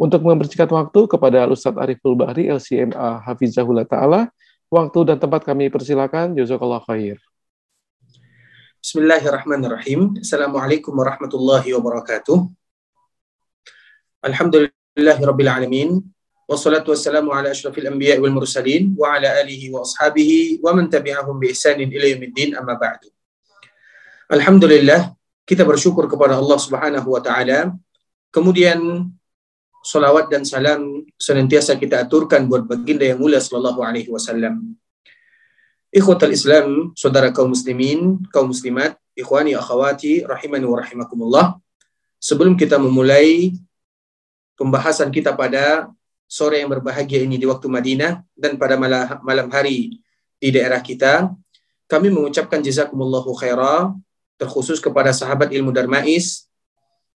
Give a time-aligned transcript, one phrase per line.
[0.00, 4.32] Untuk membersihkan waktu kepada Ustadz Ariful Bahri, LCMA Hafizahullah Ta'ala.
[4.72, 6.32] Waktu dan tempat kami persilakan.
[6.40, 7.20] Jazakallah khair.
[8.82, 10.18] Bismillahirrahmanirrahim.
[10.18, 12.50] Assalamualaikum warahmatullahi wabarakatuh.
[14.26, 15.90] Alhamdulillahi rabbil alamin.
[16.50, 21.38] Wassalatu wassalamu ala ashrafil anbiya wal mursalin wa ala alihi wa ashabihi wa man tabi'ahum
[21.38, 23.06] bi ihsanin ila yaumiddin amma ba'du.
[24.26, 25.14] Alhamdulillah,
[25.46, 27.70] kita bersyukur kepada Allah Subhanahu wa taala.
[28.34, 28.82] Kemudian
[29.86, 34.74] salawat dan salam senantiasa kita aturkan buat baginda yang mulia sallallahu alaihi wasallam.
[35.92, 41.46] Ikhwatal Islam, saudara kaum muslimin, kaum muslimat, ikhwani akhwati rahimani wa rahimakumullah.
[42.16, 43.52] Sebelum kita memulai
[44.56, 45.92] pembahasan kita pada
[46.24, 48.80] sore yang berbahagia ini di waktu Madinah dan pada
[49.20, 50.00] malam hari
[50.40, 51.28] di daerah kita,
[51.84, 53.92] kami mengucapkan jazakumullahu khaira
[54.40, 56.48] terkhusus kepada sahabat ilmu Darmais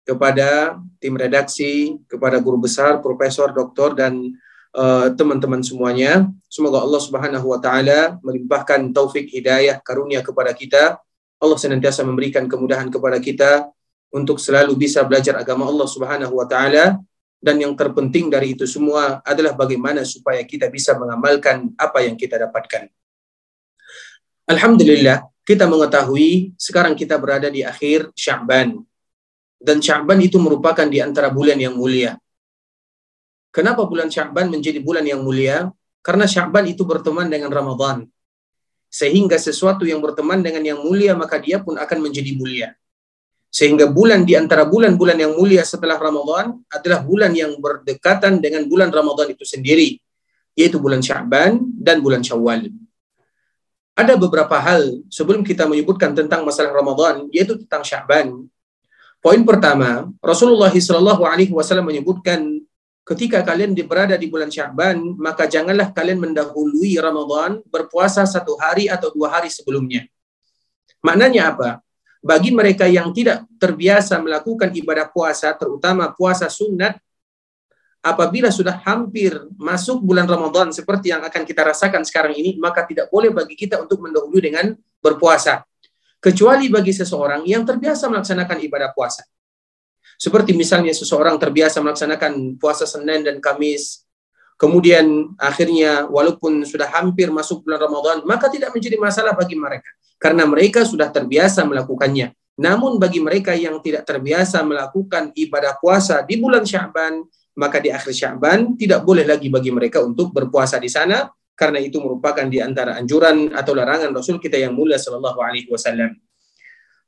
[0.06, 4.36] kepada tim redaksi, kepada guru besar, profesor, doktor, dan
[4.76, 6.28] uh, teman-teman semuanya.
[6.52, 11.00] Semoga Allah Subhanahu wa taala melimpahkan taufik hidayah karunia kepada kita.
[11.40, 13.72] Allah senantiasa memberikan kemudahan kepada kita
[14.12, 17.00] untuk selalu bisa belajar agama Allah Subhanahu wa taala
[17.40, 22.40] dan yang terpenting dari itu semua adalah bagaimana supaya kita bisa mengamalkan apa yang kita
[22.40, 22.88] dapatkan.
[24.46, 28.78] Alhamdulillah, kita mengetahui sekarang kita berada di akhir Sya'ban
[29.62, 32.18] dan Sya'ban itu merupakan di antara bulan yang mulia.
[33.56, 35.72] Kenapa bulan Sya'ban menjadi bulan yang mulia?
[36.04, 38.04] Karena Sya'ban itu berteman dengan Ramadan.
[38.92, 42.76] Sehingga sesuatu yang berteman dengan yang mulia maka dia pun akan menjadi mulia.
[43.48, 48.92] Sehingga bulan di antara bulan-bulan yang mulia setelah Ramadan adalah bulan yang berdekatan dengan bulan
[48.92, 50.04] Ramadan itu sendiri,
[50.52, 52.68] yaitu bulan Sya'ban dan bulan Syawal.
[53.96, 58.52] Ada beberapa hal sebelum kita menyebutkan tentang masalah Ramadan, yaitu tentang Sya'ban.
[59.24, 62.65] Poin pertama, Rasulullah Wasallam menyebutkan
[63.06, 69.14] ketika kalian berada di bulan Sya'ban, maka janganlah kalian mendahului Ramadan berpuasa satu hari atau
[69.14, 70.10] dua hari sebelumnya.
[71.06, 71.70] Maknanya apa?
[72.26, 76.98] Bagi mereka yang tidak terbiasa melakukan ibadah puasa, terutama puasa sunat,
[78.02, 83.14] apabila sudah hampir masuk bulan Ramadan seperti yang akan kita rasakan sekarang ini, maka tidak
[83.14, 85.62] boleh bagi kita untuk mendahului dengan berpuasa
[86.18, 89.22] kecuali bagi seseorang yang terbiasa melaksanakan ibadah puasa.
[90.16, 94.08] Seperti misalnya seseorang terbiasa melaksanakan puasa Senin dan Kamis,
[94.56, 100.48] kemudian akhirnya walaupun sudah hampir masuk bulan Ramadan, maka tidak menjadi masalah bagi mereka karena
[100.48, 102.32] mereka sudah terbiasa melakukannya.
[102.56, 107.20] Namun bagi mereka yang tidak terbiasa melakukan ibadah puasa di bulan Sya'ban,
[107.60, 112.00] maka di akhir Sya'ban tidak boleh lagi bagi mereka untuk berpuasa di sana karena itu
[112.00, 116.16] merupakan di antara anjuran atau larangan Rasul kita yang mulia sallallahu alaihi wasallam.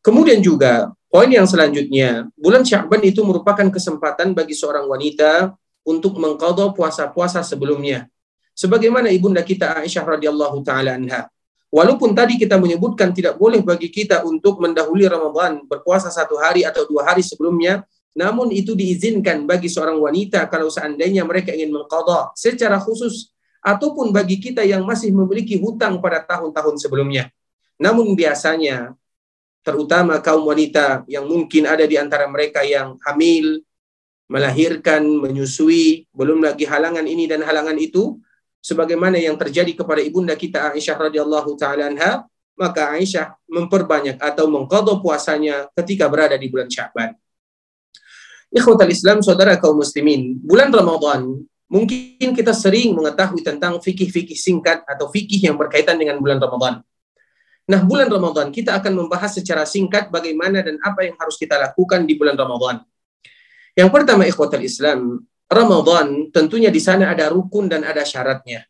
[0.04, 5.56] Kemudian juga poin yang selanjutnya, bulan Sya'ban itu merupakan kesempatan bagi seorang wanita
[5.88, 8.12] untuk mengqadha puasa-puasa sebelumnya.
[8.58, 11.30] Sebagaimana ibunda kita Aisyah radhiyallahu taala anha.
[11.68, 16.88] Walaupun tadi kita menyebutkan tidak boleh bagi kita untuk mendahului Ramadan berpuasa satu hari atau
[16.88, 17.84] dua hari sebelumnya,
[18.18, 23.30] namun itu diizinkan bagi seorang wanita kalau seandainya mereka ingin mengqadha secara khusus
[23.62, 27.30] ataupun bagi kita yang masih memiliki hutang pada tahun-tahun sebelumnya.
[27.78, 28.98] Namun biasanya,
[29.62, 33.62] terutama kaum wanita yang mungkin ada di antara mereka yang hamil,
[34.28, 38.20] melahirkan, menyusui, belum lagi halangan ini dan halangan itu,
[38.60, 42.28] sebagaimana yang terjadi kepada ibunda kita Aisyah radhiyallahu taala anha,
[42.60, 47.16] maka Aisyah memperbanyak atau mengqadha puasanya ketika berada di bulan Sya'ban.
[48.52, 55.12] Ikhwatal Islam, saudara kaum muslimin, bulan Ramadan Mungkin kita sering mengetahui tentang fikih-fikih singkat atau
[55.12, 56.80] fikih yang berkaitan dengan bulan Ramadan.
[57.68, 62.08] Nah, bulan Ramadan kita akan membahas secara singkat bagaimana dan apa yang harus kita lakukan
[62.08, 62.80] di bulan Ramadan.
[63.76, 68.64] Yang pertama, ikhwatal Islam, Ramadan tentunya di sana ada rukun dan ada syaratnya.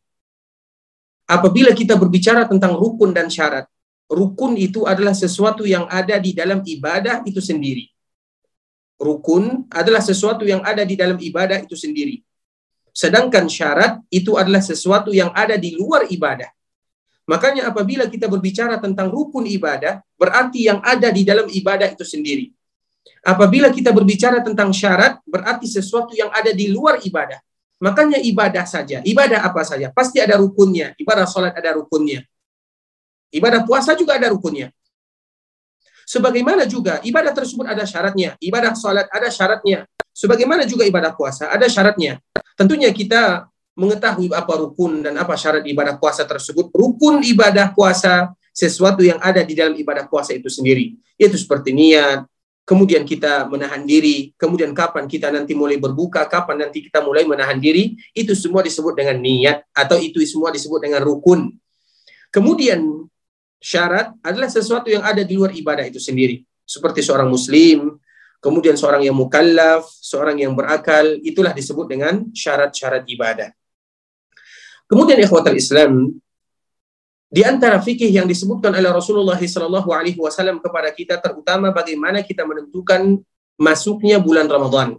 [1.30, 3.70] Apabila kita berbicara tentang rukun dan syarat,
[4.10, 7.94] rukun itu adalah sesuatu yang ada di dalam ibadah itu sendiri.
[8.98, 12.26] Rukun adalah sesuatu yang ada di dalam ibadah itu sendiri.
[12.90, 16.50] Sedangkan syarat itu adalah sesuatu yang ada di luar ibadah.
[17.28, 22.56] Makanya apabila kita berbicara tentang rukun ibadah, berarti yang ada di dalam ibadah itu sendiri.
[23.28, 27.44] Apabila kita berbicara tentang syarat, berarti sesuatu yang ada di luar ibadah.
[27.84, 30.96] Makanya ibadah saja, ibadah apa saja, pasti ada rukunnya.
[30.96, 32.24] Ibadah sholat ada rukunnya.
[33.28, 34.72] Ibadah puasa juga ada rukunnya.
[36.08, 38.40] Sebagaimana juga ibadah tersebut ada syaratnya.
[38.40, 39.84] Ibadah salat ada syaratnya.
[40.16, 42.24] Sebagaimana juga ibadah puasa ada syaratnya.
[42.56, 46.74] Tentunya kita mengetahui apa rukun dan apa syarat ibadah puasa tersebut.
[46.74, 50.98] Rukun ibadah puasa sesuatu yang ada di dalam ibadah puasa itu sendiri.
[51.14, 52.26] Yaitu seperti niat,
[52.66, 57.62] kemudian kita menahan diri, kemudian kapan kita nanti mulai berbuka, kapan nanti kita mulai menahan
[57.62, 61.54] diri, itu semua disebut dengan niat atau itu semua disebut dengan rukun.
[62.34, 62.82] Kemudian
[63.62, 66.42] syarat adalah sesuatu yang ada di luar ibadah itu sendiri.
[66.68, 67.96] Seperti seorang muslim,
[68.44, 73.50] kemudian seorang yang mukallaf, seorang yang berakal, itulah disebut dengan syarat-syarat ibadah.
[74.88, 76.16] Kemudian ikhwatal Islam,
[77.28, 82.48] di antara fikih yang disebutkan oleh Rasulullah Shallallahu Alaihi Wasallam kepada kita terutama bagaimana kita
[82.48, 83.20] menentukan
[83.60, 84.96] masuknya bulan Ramadan.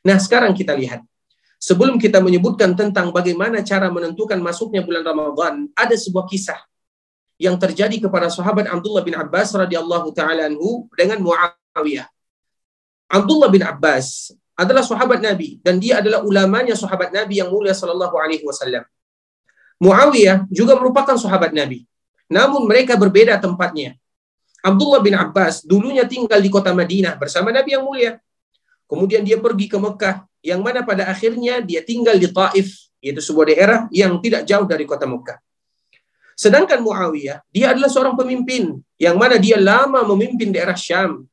[0.00, 1.04] Nah sekarang kita lihat
[1.60, 6.56] sebelum kita menyebutkan tentang bagaimana cara menentukan masuknya bulan Ramadan, ada sebuah kisah
[7.36, 12.08] yang terjadi kepada sahabat Abdullah bin Abbas radhiyallahu taala anhu dengan Muawiyah.
[13.12, 18.16] Abdullah bin Abbas adalah sahabat Nabi dan dia adalah ulamanya sahabat Nabi yang mulia sallallahu
[18.16, 18.88] alaihi wasallam.
[19.76, 21.84] Muawiyah juga merupakan sahabat Nabi.
[22.32, 23.94] Namun mereka berbeda tempatnya.
[24.64, 28.18] Abdullah bin Abbas dulunya tinggal di kota Madinah bersama Nabi yang mulia.
[28.90, 33.46] Kemudian dia pergi ke Mekah yang mana pada akhirnya dia tinggal di Taif, yaitu sebuah
[33.50, 35.38] daerah yang tidak jauh dari kota Mekah.
[36.36, 41.24] Sedangkan Muawiyah, dia adalah seorang pemimpin yang mana dia lama memimpin daerah Syam.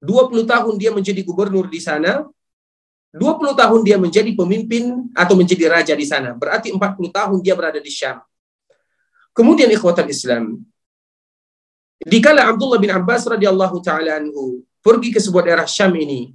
[0.00, 2.24] 20 tahun dia menjadi gubernur di sana,
[3.10, 6.30] 20 tahun dia menjadi pemimpin atau menjadi raja di sana.
[6.38, 8.22] Berarti 40 tahun dia berada di Syam.
[9.34, 10.62] Kemudian ikhwatan Islam,
[12.06, 16.30] dikala Abdullah bin Abbas radhiyallahu taala anhu pergi ke sebuah daerah Syam ini,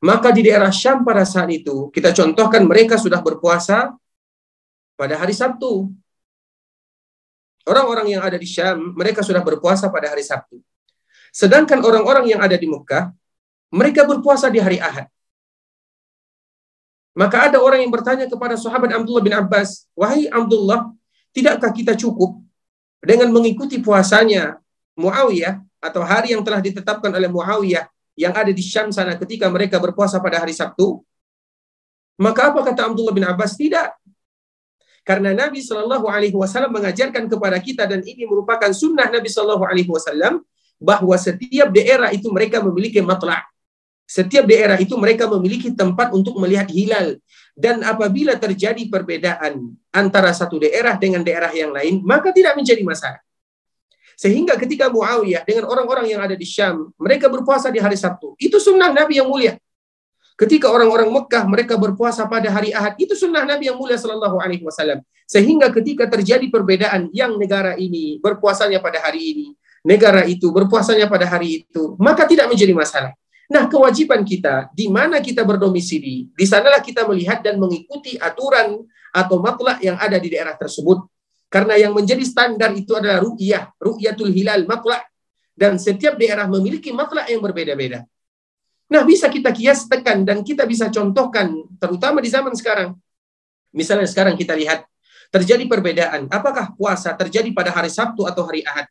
[0.00, 3.92] maka di daerah Syam pada saat itu kita contohkan mereka sudah berpuasa
[4.96, 5.92] pada hari Sabtu.
[7.64, 10.60] Orang-orang yang ada di Syam, mereka sudah berpuasa pada hari Sabtu.
[11.32, 13.08] Sedangkan orang-orang yang ada di Mekah,
[13.72, 15.08] mereka berpuasa di hari Ahad.
[17.14, 20.90] Maka ada orang yang bertanya kepada sahabat Abdullah bin Abbas, "Wahai Abdullah,
[21.30, 22.42] tidakkah kita cukup
[22.98, 24.58] dengan mengikuti puasanya
[24.98, 27.86] Muawiyah atau hari yang telah ditetapkan oleh Muawiyah
[28.18, 31.06] yang ada di Syam sana ketika mereka berpuasa pada hari Sabtu?"
[32.18, 33.58] Maka apa kata Abdullah bin Abbas?
[33.58, 33.90] Tidak.
[35.04, 39.90] Karena Nabi Shallallahu Alaihi Wasallam mengajarkan kepada kita dan ini merupakan sunnah Nabi Shallallahu Alaihi
[39.90, 40.40] Wasallam
[40.80, 43.44] bahwa setiap daerah itu mereka memiliki matla.
[44.04, 47.16] Setiap daerah itu mereka memiliki tempat untuk melihat hilal.
[47.56, 53.22] Dan apabila terjadi perbedaan antara satu daerah dengan daerah yang lain, maka tidak menjadi masalah.
[54.14, 58.38] Sehingga ketika Muawiyah dengan orang-orang yang ada di Syam, mereka berpuasa di hari Sabtu.
[58.38, 59.58] Itu sunnah Nabi yang mulia.
[60.34, 64.66] Ketika orang-orang Mekah mereka berpuasa pada hari Ahad, itu sunnah Nabi yang mulia Shallallahu Alaihi
[64.66, 65.02] Wasallam.
[65.30, 69.46] Sehingga ketika terjadi perbedaan yang negara ini berpuasanya pada hari ini,
[69.86, 73.14] negara itu berpuasanya pada hari itu, maka tidak menjadi masalah.
[73.44, 78.80] Nah, kewajiban kita di mana kita berdomisili, di sanalah kita melihat dan mengikuti aturan
[79.12, 81.04] atau matlak yang ada di daerah tersebut.
[81.52, 85.06] Karena yang menjadi standar itu adalah ru'yah, ru'yatul hilal, matlak.
[85.54, 88.02] Dan setiap daerah memiliki matlak yang berbeda-beda.
[88.90, 92.98] Nah, bisa kita kiaskan dan kita bisa contohkan, terutama di zaman sekarang.
[93.70, 94.82] Misalnya sekarang kita lihat,
[95.30, 96.30] terjadi perbedaan.
[96.30, 98.86] Apakah puasa terjadi pada hari Sabtu atau hari Ahad?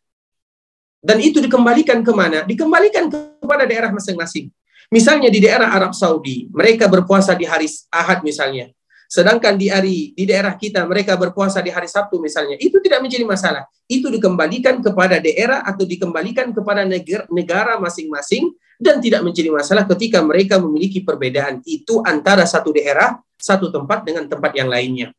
[1.03, 2.47] Dan itu dikembalikan ke mana?
[2.47, 4.47] Dikembalikan kepada daerah masing-masing.
[4.87, 8.71] Misalnya di daerah Arab Saudi, mereka berpuasa di hari Ahad misalnya.
[9.11, 13.27] Sedangkan di hari di daerah kita mereka berpuasa di hari Sabtu misalnya, itu tidak menjadi
[13.27, 13.67] masalah.
[13.85, 16.87] Itu dikembalikan kepada daerah atau dikembalikan kepada
[17.29, 23.69] negara masing-masing dan tidak menjadi masalah ketika mereka memiliki perbedaan itu antara satu daerah, satu
[23.69, 25.13] tempat dengan tempat yang lainnya.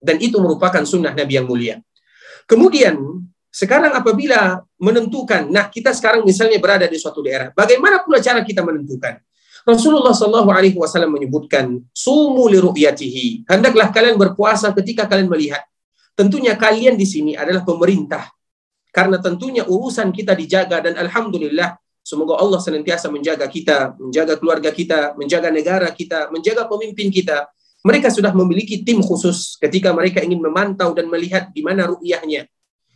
[0.00, 1.76] Dan itu merupakan sunnah Nabi yang mulia.
[2.48, 2.96] Kemudian
[3.54, 8.66] sekarang apabila menentukan, nah kita sekarang misalnya berada di suatu daerah, bagaimana pula cara kita
[8.66, 9.22] menentukan?
[9.62, 13.46] Rasulullah Shallallahu Alaihi Wasallam menyebutkan, sumu liru'yatihi.
[13.46, 15.62] Hendaklah kalian berpuasa ketika kalian melihat.
[16.18, 18.26] Tentunya kalian di sini adalah pemerintah.
[18.90, 25.14] Karena tentunya urusan kita dijaga dan alhamdulillah semoga Allah senantiasa menjaga kita, menjaga keluarga kita,
[25.14, 27.46] menjaga negara kita, menjaga pemimpin kita.
[27.86, 32.50] Mereka sudah memiliki tim khusus ketika mereka ingin memantau dan melihat di mana ru'yahnya.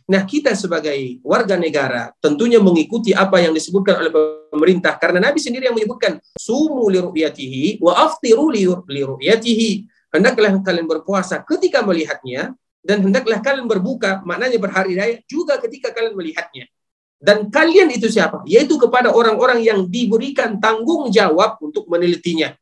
[0.09, 4.09] Nah, kita sebagai warga negara tentunya mengikuti apa yang disebutkan oleh
[4.49, 8.65] pemerintah karena Nabi sendiri yang menyebutkan sumu li ru'yatihi wa aftiru li
[9.05, 9.71] ru'yatihi.
[10.09, 16.17] Hendaklah kalian berpuasa ketika melihatnya dan hendaklah kalian berbuka maknanya berhari raya juga ketika kalian
[16.17, 16.65] melihatnya.
[17.21, 18.41] Dan kalian itu siapa?
[18.49, 22.55] Yaitu kepada orang-orang yang diberikan tanggung jawab untuk menelitinya.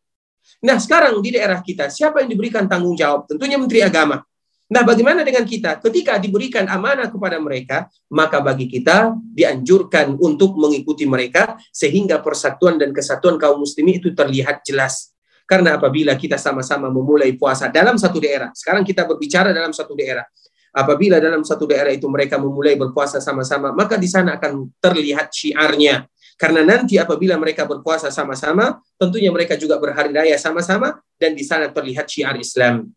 [0.66, 3.30] Nah, sekarang di daerah kita, siapa yang diberikan tanggung jawab?
[3.30, 4.20] Tentunya Menteri Agama.
[4.68, 5.80] Nah, bagaimana dengan kita?
[5.80, 12.92] Ketika diberikan amanah kepada mereka, maka bagi kita dianjurkan untuk mengikuti mereka sehingga persatuan dan
[12.92, 15.16] kesatuan kaum muslimin itu terlihat jelas.
[15.48, 20.28] Karena apabila kita sama-sama memulai puasa dalam satu daerah, sekarang kita berbicara dalam satu daerah.
[20.76, 26.04] Apabila dalam satu daerah itu mereka memulai berpuasa sama-sama, maka di sana akan terlihat syiarnya.
[26.36, 31.72] Karena nanti apabila mereka berpuasa sama-sama, tentunya mereka juga berhari raya sama-sama dan di sana
[31.72, 32.94] terlihat syiar Islam.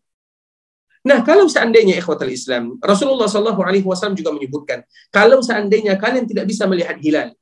[1.01, 6.45] Nah, kalau seandainya ikhwatul Islam, Rasulullah Shallallahu Alaihi Wasallam juga menyebutkan, kalau seandainya kalian tidak
[6.45, 7.33] bisa melihat hilal,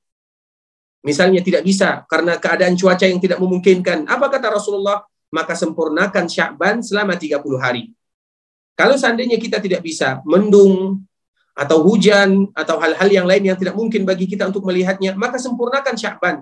[1.03, 5.03] misalnya tidak bisa karena keadaan cuaca yang tidak memungkinkan, apa kata Rasulullah?
[5.29, 7.93] Maka sempurnakan Sya'ban selama 30 hari.
[8.73, 11.03] Kalau seandainya kita tidak bisa, mendung,
[11.53, 15.93] atau hujan, atau hal-hal yang lain yang tidak mungkin bagi kita untuk melihatnya, maka sempurnakan
[15.99, 16.41] Sya'ban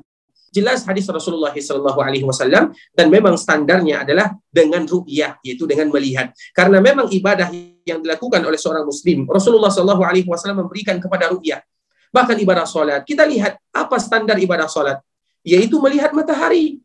[0.57, 6.33] jelas hadis Rasulullah SAW Alaihi Wasallam dan memang standarnya adalah dengan ru'yah yaitu dengan melihat.
[6.57, 7.53] Karena memang ibadah
[7.85, 11.61] yang dilakukan oleh seorang Muslim Rasulullah SAW Alaihi Wasallam memberikan kepada ru'yah.
[12.09, 14.97] Bahkan ibadah sholat kita lihat apa standar ibadah sholat
[15.45, 16.81] yaitu melihat matahari.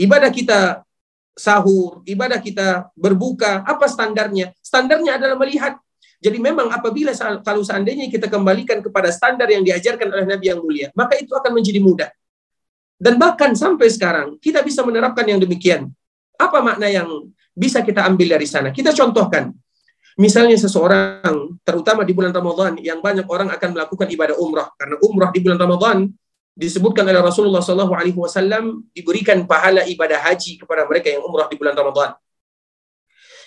[0.00, 0.80] Ibadah kita
[1.40, 4.52] sahur ibadah kita berbuka apa standarnya?
[4.60, 5.78] Standarnya adalah melihat.
[6.20, 10.92] Jadi memang apabila kalau seandainya kita kembalikan kepada standar yang diajarkan oleh Nabi yang mulia,
[10.92, 12.12] maka itu akan menjadi mudah.
[13.00, 15.88] Dan bahkan sampai sekarang kita bisa menerapkan yang demikian.
[16.36, 17.08] Apa makna yang
[17.56, 18.68] bisa kita ambil dari sana?
[18.68, 19.56] Kita contohkan.
[20.20, 24.68] Misalnya seseorang, terutama di bulan Ramadan, yang banyak orang akan melakukan ibadah umrah.
[24.76, 26.12] Karena umrah di bulan Ramadan
[26.52, 32.12] disebutkan oleh Rasulullah Wasallam diberikan pahala ibadah haji kepada mereka yang umrah di bulan Ramadan.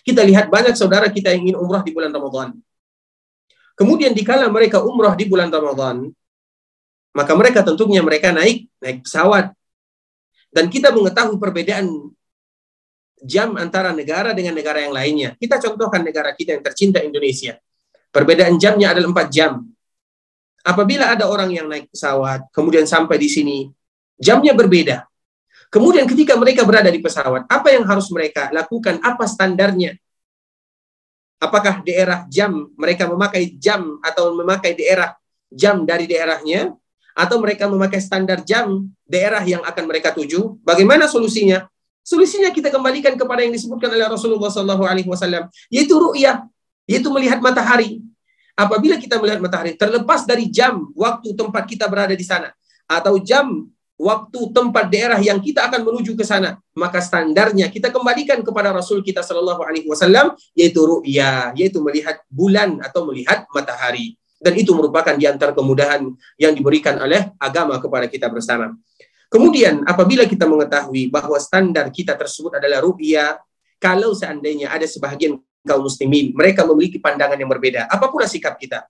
[0.01, 2.57] Kita lihat banyak saudara kita yang ingin umrah di bulan Ramadan.
[3.77, 6.10] Kemudian dikala mereka umrah di bulan Ramadan,
[7.13, 9.53] maka mereka tentunya mereka naik naik pesawat.
[10.53, 12.13] Dan kita mengetahui perbedaan
[13.24, 15.34] jam antara negara dengan negara yang lainnya.
[15.39, 17.58] Kita contohkan negara kita yang tercinta Indonesia.
[18.13, 19.65] Perbedaan jamnya adalah 4 jam.
[20.62, 23.58] Apabila ada orang yang naik pesawat, kemudian sampai di sini,
[24.15, 25.10] jamnya berbeda.
[25.74, 29.01] Kemudian ketika mereka berada di pesawat, apa yang harus mereka lakukan?
[29.01, 29.98] Apa standarnya?
[31.41, 35.17] Apakah daerah jam mereka memakai jam atau memakai daerah
[35.50, 36.72] jam dari daerahnya
[37.13, 40.58] atau mereka memakai standar jam daerah yang akan mereka tuju.
[40.65, 41.70] Bagaimana solusinya?
[42.03, 46.43] Solusinya kita kembalikan kepada yang disebutkan oleh Rasulullah Shallallahu Alaihi Wasallam, yaitu ru'yah,
[46.84, 48.03] yaitu melihat matahari.
[48.60, 52.51] Apabila kita melihat matahari, terlepas dari jam, waktu, tempat kita berada di sana,
[52.86, 53.65] atau jam,
[53.96, 59.00] waktu, tempat, daerah yang kita akan menuju ke sana, maka standarnya kita kembalikan kepada Rasul
[59.00, 64.20] kita Shallallahu Alaihi Wasallam, yaitu ru'yah, yaitu melihat bulan atau melihat matahari.
[64.43, 66.03] Dan itu merupakan di antara kemudahan
[66.35, 68.75] yang diberikan oleh agama kepada kita bersama.
[69.31, 73.39] Kemudian apabila kita mengetahui bahwa standar kita tersebut adalah rupiah,
[73.79, 78.83] kalau seandainya ada sebahagian kaum muslimin, mereka memiliki pandangan yang berbeda, apa pun sikap kita.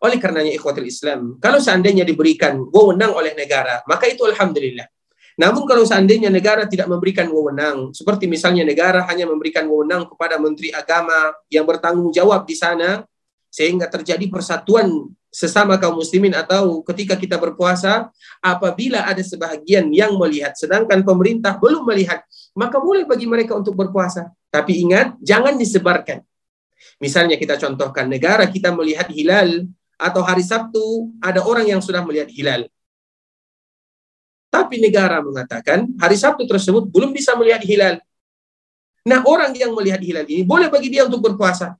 [0.00, 4.88] Oleh karenanya ikhwatul Islam, kalau seandainya diberikan wewenang oleh negara, maka itu alhamdulillah.
[5.40, 10.68] Namun kalau seandainya negara tidak memberikan wewenang, seperti misalnya negara hanya memberikan wewenang kepada menteri
[10.72, 13.04] agama yang bertanggung jawab di sana,
[13.50, 18.10] sehingga terjadi persatuan sesama kaum muslimin atau ketika kita berpuasa
[18.42, 22.22] apabila ada sebahagian yang melihat sedangkan pemerintah belum melihat
[22.54, 24.30] maka boleh bagi mereka untuk berpuasa.
[24.50, 26.22] Tapi ingat jangan disebarkan.
[26.98, 32.26] Misalnya kita contohkan negara kita melihat hilal atau hari Sabtu ada orang yang sudah melihat
[32.32, 32.66] hilal.
[34.50, 38.02] Tapi negara mengatakan hari Sabtu tersebut belum bisa melihat hilal.
[39.06, 41.78] Nah orang yang melihat hilal ini boleh bagi dia untuk berpuasa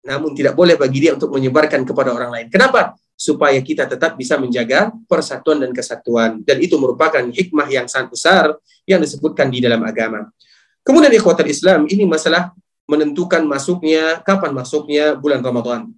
[0.00, 2.46] namun tidak boleh bagi dia untuk menyebarkan kepada orang lain.
[2.48, 2.96] Kenapa?
[3.12, 6.40] Supaya kita tetap bisa menjaga persatuan dan kesatuan.
[6.40, 8.44] Dan itu merupakan hikmah yang sangat besar
[8.88, 10.32] yang disebutkan di dalam agama.
[10.80, 12.56] Kemudian ikhwatal Islam, ini masalah
[12.88, 15.92] menentukan masuknya, kapan masuknya bulan Ramadan.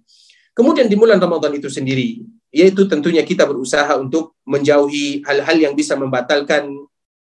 [0.53, 2.21] Kemudian di bulan Ramadan itu sendiri,
[2.53, 6.69] yaitu tentunya kita berusaha untuk menjauhi hal-hal yang bisa membatalkan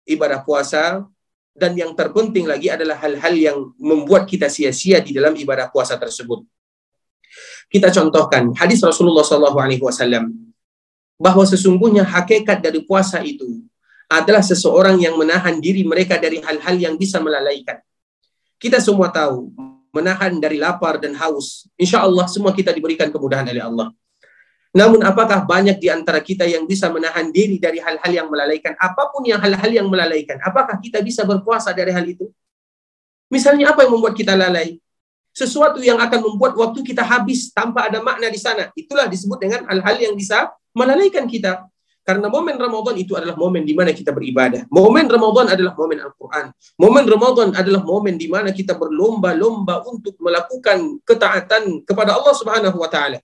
[0.09, 1.05] ibadah puasa,
[1.53, 6.41] dan yang terpenting lagi adalah hal-hal yang membuat kita sia-sia di dalam ibadah puasa tersebut.
[7.71, 10.31] Kita contohkan hadis Rasulullah SAW
[11.21, 13.63] bahwa sesungguhnya hakikat dari puasa itu
[14.11, 17.79] adalah seseorang yang menahan diri mereka dari hal-hal yang bisa melalaikan.
[18.59, 19.55] Kita semua tahu
[19.95, 21.71] menahan dari lapar dan haus.
[21.79, 23.89] Insya Allah semua kita diberikan kemudahan oleh Allah.
[24.71, 28.79] Namun apakah banyak di antara kita yang bisa menahan diri dari hal-hal yang melalaikan?
[28.79, 32.31] Apa pun yang hal-hal yang melalaikan, apakah kita bisa berpuasa dari hal itu?
[33.31, 34.79] Misalnya apa yang membuat kita lalai?
[35.41, 38.69] Sesuatu yang akan membuat waktu kita habis tanpa ada makna di sana.
[38.77, 41.65] Itulah disebut dengan hal-hal yang bisa melalaikan kita.
[42.01, 44.67] Karena momen Ramadan itu adalah momen di mana kita beribadah.
[44.73, 46.47] Momen Ramadan adalah momen Al-Quran.
[46.81, 52.91] Momen Ramadan adalah momen di mana kita berlomba-lomba untuk melakukan ketaatan kepada Allah Subhanahu wa
[52.91, 53.21] taala.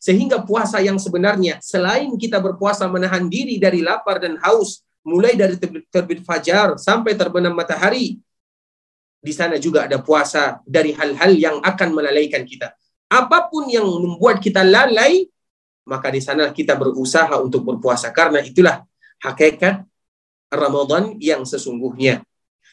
[0.00, 5.60] Sehingga puasa yang sebenarnya selain kita berpuasa menahan diri dari lapar dan haus, mulai dari
[5.92, 8.16] terbit, fajar sampai terbenam matahari,
[9.20, 12.72] di sana juga ada puasa dari hal-hal yang akan melalaikan kita.
[13.12, 15.28] Apa pun yang membuat kita lalai,
[15.84, 18.82] maka di sana kita berusaha untuk berpuasa karena itulah
[19.20, 19.84] hakikat
[20.50, 22.24] Ramadan yang sesungguhnya.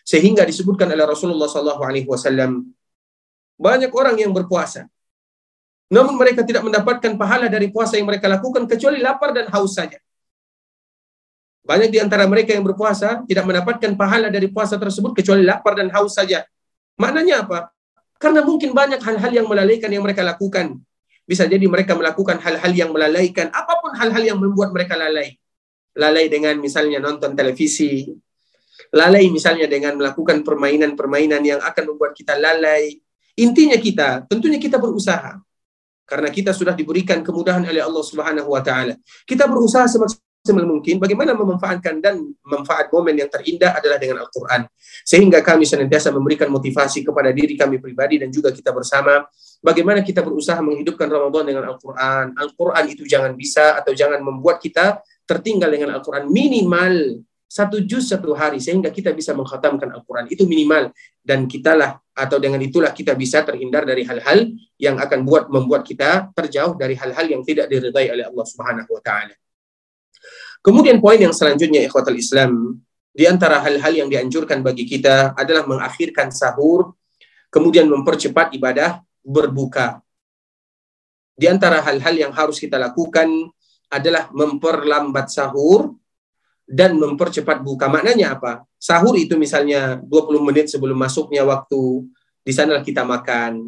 [0.07, 2.63] Sehingga disebutkan oleh Rasulullah SAW
[3.59, 4.87] banyak orang yang berpuasa
[5.87, 9.95] namun mereka tidak mendapatkan pahala dari puasa yang mereka lakukan kecuali lapar dan haus saja.
[11.67, 15.91] Banyak di antara mereka yang berpuasa tidak mendapatkan pahala dari puasa tersebut kecuali lapar dan
[15.91, 16.47] haus saja.
[16.95, 17.75] Maknanya apa?
[18.15, 20.79] Karena mungkin banyak hal-hal yang melalaikan yang mereka lakukan.
[21.27, 25.35] Bisa jadi mereka melakukan hal-hal yang melalaikan, apa pun hal-hal yang membuat mereka lalai.
[25.91, 28.07] Lalai dengan misalnya nonton televisi,
[28.95, 32.95] lalai misalnya dengan melakukan permainan-permainan yang akan membuat kita lalai.
[33.37, 35.35] Intinya kita, tentunya kita berusaha
[36.07, 38.95] karena kita sudah diberikan kemudahan oleh Allah Subhanahu wa taala.
[39.27, 44.67] Kita berusaha semaksimal mungkin bagaimana memanfaatkan dan manfaat momen yang terindah adalah dengan Al-Qur'an.
[45.03, 49.25] Sehingga kami senantiasa memberikan motivasi kepada diri kami pribadi dan juga kita bersama
[49.59, 52.37] bagaimana kita berusaha menghidupkan Ramadan dengan Al-Qur'an.
[52.37, 58.35] Al-Qur'an itu jangan bisa atau jangan membuat kita tertinggal dengan Al-Qur'an minimal satu juz satu
[58.35, 60.91] hari sehingga kita bisa mengkhatamkan Al-Quran itu minimal
[61.23, 66.35] dan kitalah atau dengan itulah kita bisa terhindar dari hal-hal yang akan buat membuat kita
[66.35, 69.33] terjauh dari hal-hal yang tidak diridai oleh Allah Subhanahu wa taala.
[70.61, 72.81] Kemudian poin yang selanjutnya ikhwatal Islam
[73.17, 76.93] di antara hal-hal yang dianjurkan bagi kita adalah mengakhirkan sahur
[77.49, 80.03] kemudian mempercepat ibadah berbuka.
[81.37, 83.29] Di antara hal-hal yang harus kita lakukan
[83.87, 85.95] adalah memperlambat sahur
[86.67, 87.87] dan mempercepat buka.
[87.87, 88.67] Maknanya apa?
[88.75, 92.03] Sahur itu misalnya 20 menit sebelum masuknya waktu,
[92.43, 93.63] di sana kita makan.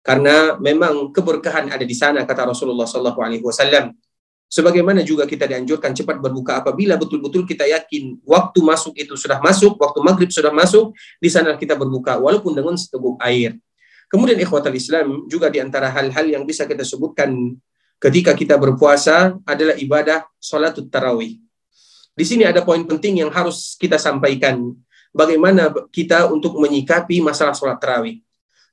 [0.00, 3.94] Karena memang keberkahan ada di sana kata Rasulullah Shallallahu alaihi wasallam.
[4.50, 9.78] Sebagaimana juga kita dianjurkan cepat berbuka apabila betul-betul kita yakin waktu masuk itu sudah masuk,
[9.78, 10.90] waktu maghrib sudah masuk,
[11.22, 13.54] di sana kita berbuka walaupun dengan seteguk air.
[14.10, 17.30] Kemudian ikhwatal Islam juga di antara hal-hal yang bisa kita sebutkan
[18.02, 21.38] ketika kita berpuasa adalah ibadah salatut tarawih.
[22.18, 24.74] Di sini ada poin penting yang harus kita sampaikan.
[25.14, 28.18] Bagaimana kita untuk menyikapi masalah sholat tarawih.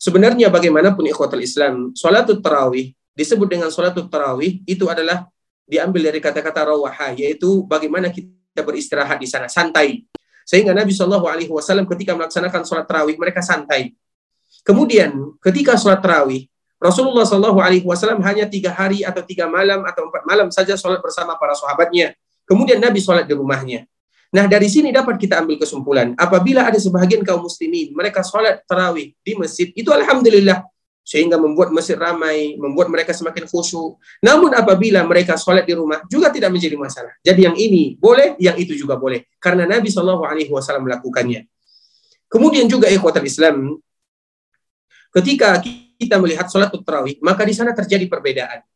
[0.02, 5.30] Sebenarnya bagaimanapun ikhwatul Islam, sholat tarawih disebut dengan sholat tarawih itu adalah
[5.68, 10.08] diambil dari kata-kata rawaha, yaitu bagaimana kita beristirahat di sana, santai.
[10.48, 13.92] Sehingga Nabi Shallallahu Alaihi Wasallam ketika melaksanakan sholat tarawih mereka santai.
[14.64, 15.12] Kemudian
[15.44, 16.48] ketika sholat tarawih
[16.80, 21.04] Rasulullah Shallallahu Alaihi Wasallam hanya tiga hari atau tiga malam atau empat malam saja sholat
[21.04, 22.16] bersama para sahabatnya.
[22.48, 23.84] Kemudian Nabi sholat di rumahnya.
[24.32, 26.16] Nah dari sini dapat kita ambil kesimpulan.
[26.16, 30.64] Apabila ada sebagian kaum muslimin, mereka sholat tarawih di masjid, itu Alhamdulillah.
[31.08, 33.96] Sehingga membuat masjid ramai, membuat mereka semakin khusyuk.
[34.20, 37.16] Namun apabila mereka sholat di rumah, juga tidak menjadi masalah.
[37.24, 39.24] Jadi yang ini boleh, yang itu juga boleh.
[39.40, 40.20] Karena Nabi SAW
[40.84, 41.48] melakukannya.
[42.28, 43.80] Kemudian juga ikhwatal Islam,
[45.16, 45.64] ketika
[45.96, 48.68] kita melihat sholat tarawih, maka di sana terjadi perbedaan.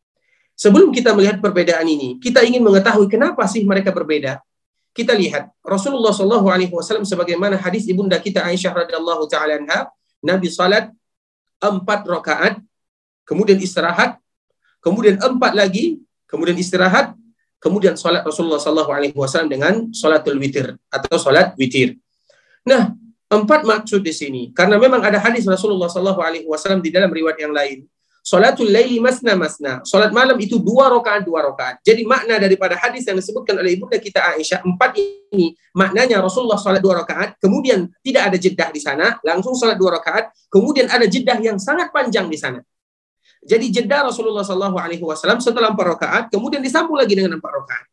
[0.56, 4.40] Sebelum kita melihat perbedaan ini, kita ingin mengetahui kenapa sih mereka berbeda.
[4.92, 9.88] Kita lihat Rasulullah Shallallahu Alaihi Wasallam sebagaimana hadis ibunda kita Aisyah radhiyallahu taala anha,
[10.20, 10.92] Nabi salat
[11.62, 12.58] empat rakaat,
[13.24, 14.18] kemudian istirahat,
[14.82, 17.14] kemudian empat lagi, kemudian istirahat,
[17.62, 22.02] kemudian salat Rasulullah Shallallahu Alaihi Wasallam dengan salatul witir atau salat witir.
[22.66, 22.98] Nah,
[23.30, 27.38] empat maksud di sini karena memang ada hadis Rasulullah Shallallahu Alaihi Wasallam di dalam riwayat
[27.38, 27.86] yang lain
[28.22, 29.82] Salatul laili masna masna.
[29.82, 31.82] Salat malam itu dua rakaat dua rakaat.
[31.82, 36.86] Jadi makna daripada hadis yang disebutkan oleh ibunda kita Aisyah empat ini maknanya Rasulullah salat
[36.86, 41.42] dua rakaat, kemudian tidak ada jedah di sana, langsung salat dua rakaat, kemudian ada jedah
[41.42, 42.62] yang sangat panjang di sana.
[43.42, 47.86] Jadi jeda Rasulullah Shallallahu Alaihi Wasallam setelah empat rakaat, kemudian disambung lagi dengan empat rakaat.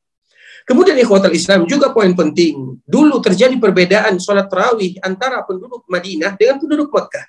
[0.68, 2.76] Kemudian ikhwatal Islam juga poin penting.
[2.84, 7.24] Dulu terjadi perbedaan sholat tarawih antara penduduk Madinah dengan penduduk Mekah.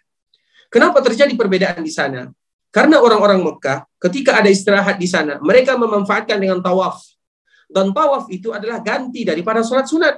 [0.67, 2.27] Kenapa terjadi perbedaan di sana?
[2.69, 7.01] Karena orang-orang Mekah ketika ada istirahat di sana, mereka memanfaatkan dengan tawaf.
[7.69, 10.17] Dan tawaf itu adalah ganti daripada sholat sunat.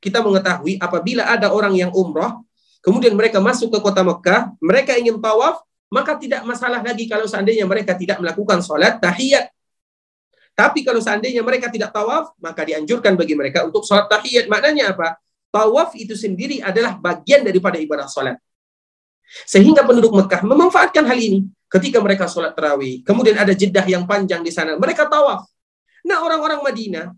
[0.00, 2.40] Kita mengetahui apabila ada orang yang umroh,
[2.80, 5.60] kemudian mereka masuk ke kota Mekah, mereka ingin tawaf,
[5.92, 9.52] maka tidak masalah lagi kalau seandainya mereka tidak melakukan sholat tahiyat.
[10.56, 14.48] Tapi kalau seandainya mereka tidak tawaf, maka dianjurkan bagi mereka untuk sholat tahiyat.
[14.48, 15.20] Maknanya apa?
[15.52, 18.40] Tawaf itu sendiri adalah bagian daripada ibadah sholat.
[19.46, 23.06] Sehingga penduduk Mekah memanfaatkan hal ini ketika mereka sholat terawih.
[23.06, 24.74] Kemudian ada jedah yang panjang di sana.
[24.74, 25.46] Mereka tawaf.
[26.06, 27.12] Nah orang-orang Madinah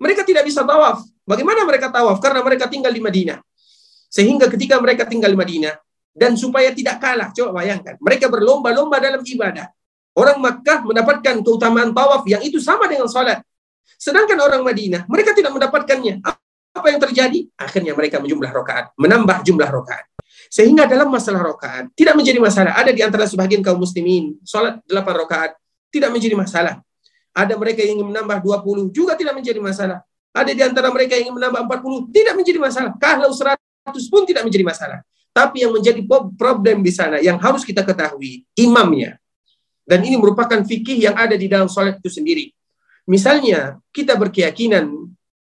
[0.00, 1.04] Mereka tidak bisa tawaf.
[1.28, 2.24] Bagaimana mereka tawaf?
[2.24, 3.36] Karena mereka tinggal di Madinah.
[4.08, 5.76] Sehingga ketika mereka tinggal di Madinah,
[6.10, 9.70] dan supaya tidak kalah, coba bayangkan, mereka berlomba-lomba dalam ibadah.
[10.10, 13.44] Orang Makkah mendapatkan keutamaan tawaf yang itu sama dengan salat.
[13.94, 16.24] Sedangkan orang Madinah, mereka tidak mendapatkannya.
[16.74, 17.46] Apa yang terjadi?
[17.54, 20.08] Akhirnya mereka menjumlah rokaat, menambah jumlah rokaat.
[20.50, 22.74] Sehingga dalam masalah rokaat, tidak menjadi masalah.
[22.74, 25.54] Ada di antara sebagian kaum muslimin, salat 8 rokaat,
[25.94, 26.82] tidak menjadi masalah.
[27.30, 30.02] Ada mereka yang ingin menambah 20, juga tidak menjadi masalah.
[30.34, 32.90] Ada di antara mereka yang ingin menambah 40, tidak menjadi masalah.
[32.98, 34.98] Kalau 100 pun tidak menjadi masalah.
[35.30, 36.02] Tapi yang menjadi
[36.34, 39.22] problem di sana, yang harus kita ketahui, imamnya.
[39.86, 42.50] Dan ini merupakan fikih yang ada di dalam sholat itu sendiri.
[43.06, 44.90] Misalnya, kita berkeyakinan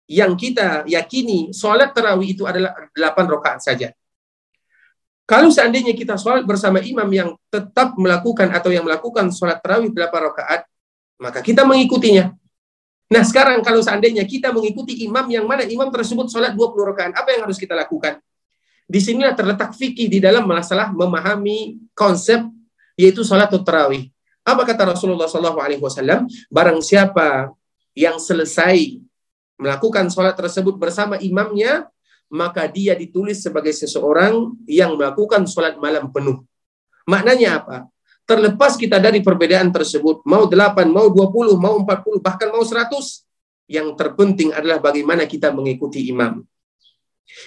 [0.04, 3.88] yang kita yakini sholat tarawih itu adalah 8 rakaat saja.
[5.32, 10.28] Kalau seandainya kita sholat bersama imam yang tetap melakukan atau yang melakukan sholat tarawih 8
[10.28, 10.68] rakaat,
[11.16, 12.36] maka kita mengikutinya.
[13.08, 17.32] Nah sekarang kalau seandainya kita mengikuti imam yang mana imam tersebut sholat 20 rakaat, apa
[17.32, 18.20] yang harus kita lakukan?
[18.84, 22.44] Di sinilah terletak fikih di dalam masalah memahami konsep
[23.00, 24.12] yaitu sholat tarawih.
[24.44, 26.28] Apa kata Rasulullah SAW?
[26.52, 27.48] Barang siapa
[27.96, 29.00] yang selesai
[29.56, 31.88] melakukan sholat tersebut bersama imamnya,
[32.32, 36.40] maka dia ditulis sebagai seseorang yang melakukan sholat malam penuh.
[37.04, 37.76] Maknanya apa?
[38.24, 42.88] Terlepas kita dari perbedaan tersebut, mau 8, mau 20, mau 40, bahkan mau 100,
[43.68, 46.40] yang terpenting adalah bagaimana kita mengikuti imam.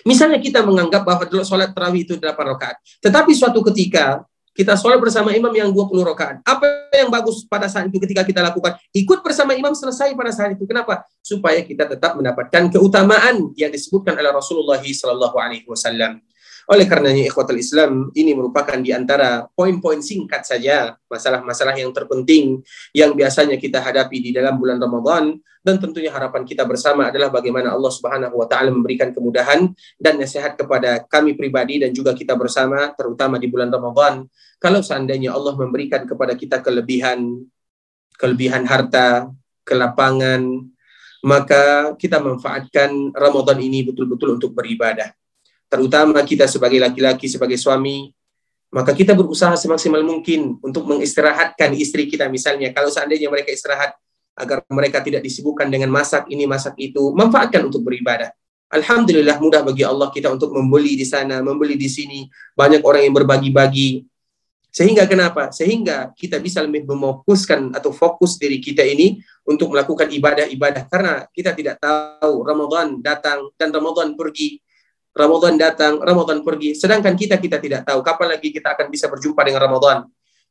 [0.05, 2.77] Misalnya kita menganggap bahwa sholat terawih itu 8 rakaat.
[3.01, 4.21] Tetapi suatu ketika
[4.55, 6.39] kita sholat bersama imam yang 20 rakaat.
[6.47, 8.79] Apa yang bagus pada saat itu ketika kita lakukan?
[8.95, 10.63] Ikut bersama imam selesai pada saat itu.
[10.63, 11.03] Kenapa?
[11.19, 16.23] Supaya kita tetap mendapatkan keutamaan yang disebutkan oleh Rasulullah Sallallahu Alaihi Wasallam.
[16.65, 23.13] Oleh karenanya ikhwatul Islam ini merupakan di antara poin-poin singkat saja masalah-masalah yang terpenting yang
[23.13, 25.37] biasanya kita hadapi di dalam bulan Ramadan.
[25.65, 30.53] Dan tentunya harapan kita bersama adalah bagaimana Allah Subhanahu wa taala memberikan kemudahan dan nasihat
[30.53, 34.29] kepada kami pribadi dan juga kita bersama terutama di bulan Ramadan.
[34.61, 37.49] Kalau seandainya Allah memberikan kepada kita kelebihan
[38.13, 39.33] kelebihan harta,
[39.65, 40.69] kelapangan,
[41.25, 45.09] maka kita manfaatkan Ramadan ini betul-betul untuk beribadah
[45.75, 48.15] terutama kita sebagai laki-laki, sebagai suami,
[48.71, 52.71] maka kita berusaha semaksimal mungkin untuk mengistirahatkan istri kita misalnya.
[52.71, 53.95] Kalau seandainya mereka istirahat,
[54.35, 58.31] agar mereka tidak disibukkan dengan masak ini, masak itu, manfaatkan untuk beribadah.
[58.67, 62.27] Alhamdulillah mudah bagi Allah kita untuk membeli di sana, membeli di sini.
[62.51, 64.03] Banyak orang yang berbagi-bagi.
[64.75, 65.55] Sehingga kenapa?
[65.55, 70.91] Sehingga kita bisa lebih memokuskan atau fokus diri kita ini untuk melakukan ibadah-ibadah.
[70.91, 74.59] Karena kita tidak tahu Ramadan datang dan Ramadan pergi.
[75.15, 76.75] Ramadan datang, Ramadan pergi.
[76.75, 79.97] Sedangkan kita kita tidak tahu kapan lagi kita akan bisa berjumpa dengan Ramadan.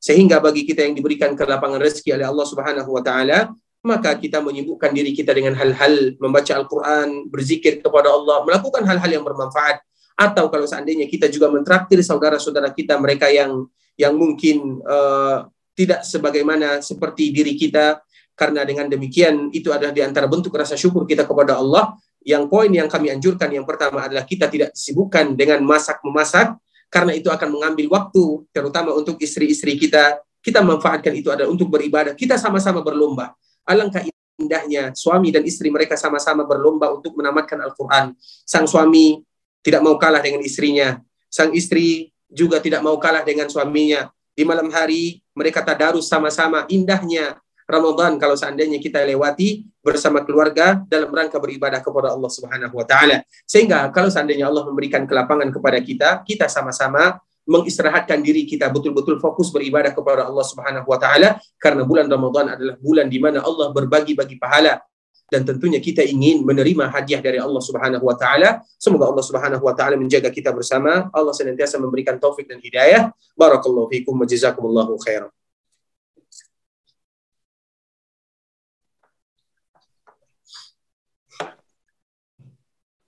[0.00, 3.52] Sehingga bagi kita yang diberikan kelapangan rezeki oleh Allah Subhanahu wa taala,
[3.84, 9.24] maka kita menyibukkan diri kita dengan hal-hal membaca Al-Qur'an, berzikir kepada Allah, melakukan hal-hal yang
[9.24, 13.66] bermanfaat atau kalau seandainya kita juga mentraktir saudara-saudara kita mereka yang
[13.98, 17.98] yang mungkin uh, tidak sebagaimana seperti diri kita
[18.34, 22.72] karena dengan demikian itu adalah di antara bentuk rasa syukur kita kepada Allah yang poin
[22.72, 26.56] yang kami anjurkan yang pertama adalah kita tidak disibukkan dengan masak-memasak
[26.88, 30.18] karena itu akan mengambil waktu terutama untuk istri-istri kita.
[30.44, 32.12] Kita manfaatkan itu adalah untuk beribadah.
[32.12, 33.32] Kita sama-sama berlomba.
[33.64, 34.04] Alangkah
[34.36, 38.12] indahnya suami dan istri mereka sama-sama berlomba untuk menamatkan Al-Qur'an.
[38.44, 39.24] Sang suami
[39.64, 41.00] tidak mau kalah dengan istrinya.
[41.32, 44.12] Sang istri juga tidak mau kalah dengan suaminya.
[44.36, 51.12] Di malam hari mereka tadarus sama-sama indahnya Ramadan kalau seandainya kita lewati bersama keluarga dalam
[51.12, 53.20] rangka beribadah kepada Allah Subhanahu wa taala.
[53.44, 59.52] Sehingga kalau seandainya Allah memberikan kelapangan kepada kita, kita sama-sama mengistirahatkan diri kita betul-betul fokus
[59.52, 64.40] beribadah kepada Allah Subhanahu wa taala karena bulan Ramadan adalah bulan di mana Allah berbagi-bagi
[64.40, 64.80] pahala
[65.28, 68.60] dan tentunya kita ingin menerima hadiah dari Allah Subhanahu wa taala.
[68.76, 71.08] Semoga Allah Subhanahu wa taala menjaga kita bersama.
[71.10, 73.08] Allah senantiasa memberikan taufik dan hidayah.
[73.32, 75.32] Barakallahu fikum wa jazakumullahu khairan.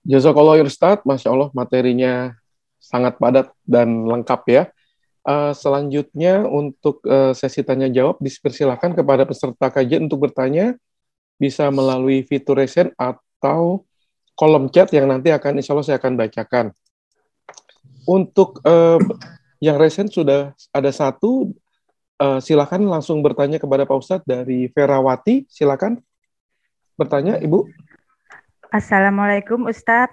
[0.07, 2.31] Jazakallah Ustaz, Masya Allah materinya
[2.79, 4.63] sangat padat dan lengkap ya.
[5.27, 10.79] Uh, selanjutnya untuk uh, sesi tanya jawab dipersilakan kepada peserta kajian untuk bertanya
[11.35, 13.83] bisa melalui fitur resen atau
[14.39, 16.65] kolom chat yang nanti akan insya Allah saya akan bacakan.
[18.07, 19.03] Untuk uh,
[19.59, 21.51] yang resen sudah ada satu,
[22.23, 25.99] uh, silakan langsung bertanya kepada Pak Ustadz dari Ferawati, silakan
[26.95, 27.67] bertanya Ibu.
[28.67, 30.11] Assalamualaikum Ustadz.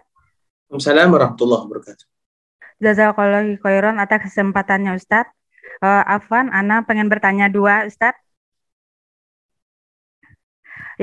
[0.70, 2.06] Assalamualaikum warahmatullahi wabarakatuh.
[2.78, 5.34] Jazakallah khairan atas kesempatannya Ustadz.
[5.82, 8.22] Uh, Afan, Ana pengen bertanya dua Ustadz.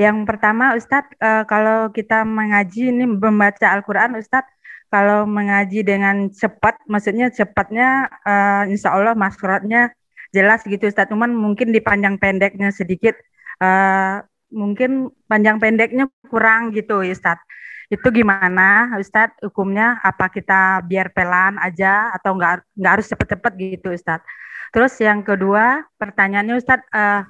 [0.00, 4.48] Yang pertama Ustadz, uh, kalau kita mengaji ini membaca Al-Quran Ustadz,
[4.88, 9.92] kalau mengaji dengan cepat, maksudnya cepatnya uh, insya Allah maskuratnya
[10.32, 13.12] jelas gitu Ustadz, cuman mungkin di panjang pendeknya sedikit,
[13.60, 17.42] uh, mungkin panjang pendeknya kurang gitu Ustadz.
[17.88, 19.98] Itu gimana Ustadz hukumnya?
[20.04, 24.28] Apa kita biar pelan aja atau nggak nggak harus cepet-cepet gitu Ustadz?
[24.72, 27.24] Terus yang kedua pertanyaannya Ustadz, uh,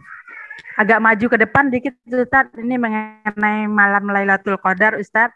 [0.77, 5.33] agak maju ke depan dikit Ustaz ini mengenai malam Lailatul Qadar Ustaz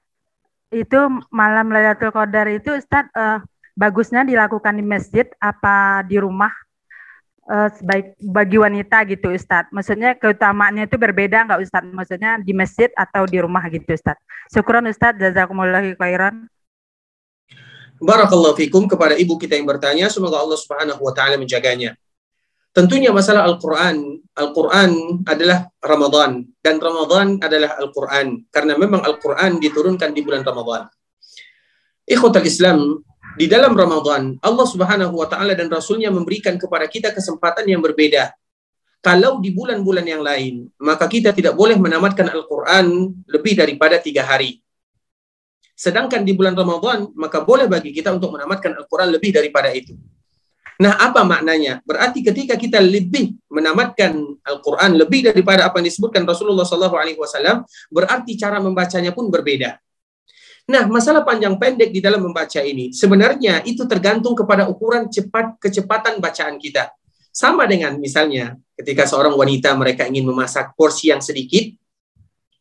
[0.72, 0.98] itu
[1.30, 3.40] malam Lailatul Qadar itu Ustaz uh,
[3.76, 6.52] bagusnya dilakukan di masjid apa di rumah
[7.48, 12.90] uh, sebaik bagi wanita gitu Ustaz maksudnya keutamaannya itu berbeda nggak Ustaz maksudnya di masjid
[12.94, 14.18] atau di rumah gitu Ustaz
[14.50, 16.46] syukron Ustaz jazakumullah khairan.
[17.96, 20.12] Barakallahu fikum kepada ibu kita yang bertanya.
[20.12, 21.96] Semoga Allah Subhanahu wa taala menjaganya.
[22.76, 26.44] Tentunya masalah Al-Quran, Al-Quran adalah Ramadan.
[26.60, 28.44] Dan Ramadan adalah Al-Quran.
[28.52, 30.84] Karena memang Al-Quran diturunkan di bulan Ramadan.
[32.04, 33.00] Ikhwatal Islam,
[33.36, 38.32] di dalam Ramadan Allah Subhanahu wa taala dan rasulnya memberikan kepada kita kesempatan yang berbeda.
[39.04, 44.58] Kalau di bulan-bulan yang lain, maka kita tidak boleh menamatkan Al-Quran lebih daripada tiga hari.
[45.76, 49.94] Sedangkan di bulan Ramadan, maka boleh bagi kita untuk menamatkan Al-Quran lebih daripada itu.
[50.76, 51.80] Nah, apa maknanya?
[51.86, 58.58] Berarti ketika kita lebih menamatkan Al-Quran lebih daripada apa yang disebutkan Rasulullah SAW, berarti cara
[58.58, 59.78] membacanya pun berbeda.
[60.66, 66.18] Nah, masalah panjang pendek di dalam membaca ini sebenarnya itu tergantung kepada ukuran cepat kecepatan
[66.18, 66.90] bacaan kita.
[67.30, 71.70] Sama dengan misalnya ketika seorang wanita mereka ingin memasak porsi yang sedikit,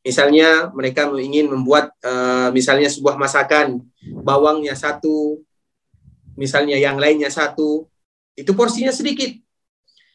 [0.06, 3.82] misalnya mereka ingin membuat uh, misalnya sebuah masakan
[4.22, 5.42] bawangnya satu,
[6.38, 7.90] misalnya yang lainnya satu,
[8.38, 9.34] itu porsinya sedikit.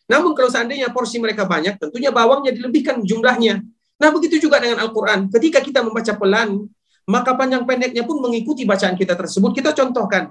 [0.07, 3.67] Namun kalau seandainya porsi mereka banyak, tentunya bawangnya dilebihkan jumlahnya.
[3.99, 5.27] Nah begitu juga dengan Al-Quran.
[5.27, 6.71] Ketika kita membaca pelan,
[7.11, 9.51] maka panjang pendeknya pun mengikuti bacaan kita tersebut.
[9.51, 10.31] Kita contohkan.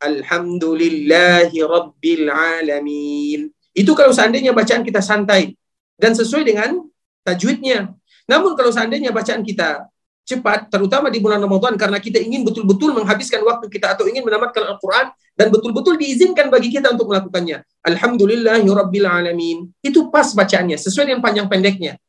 [0.00, 3.52] Alhamdulillahi Rabbil Alamin.
[3.76, 5.52] Itu kalau seandainya bacaan kita santai
[6.00, 6.80] dan sesuai dengan
[7.22, 7.92] tajwidnya.
[8.24, 9.84] Namun kalau seandainya bacaan kita
[10.24, 14.64] cepat, terutama di bulan Ramadan, karena kita ingin betul-betul menghabiskan waktu kita atau ingin menamatkan
[14.64, 17.60] Al-Quran, dan betul-betul diizinkan bagi kita untuk melakukannya.
[17.84, 19.68] Alhamdulillah, Rabbil Alamin.
[19.84, 22.00] Itu pas bacaannya, sesuai dengan panjang pendeknya.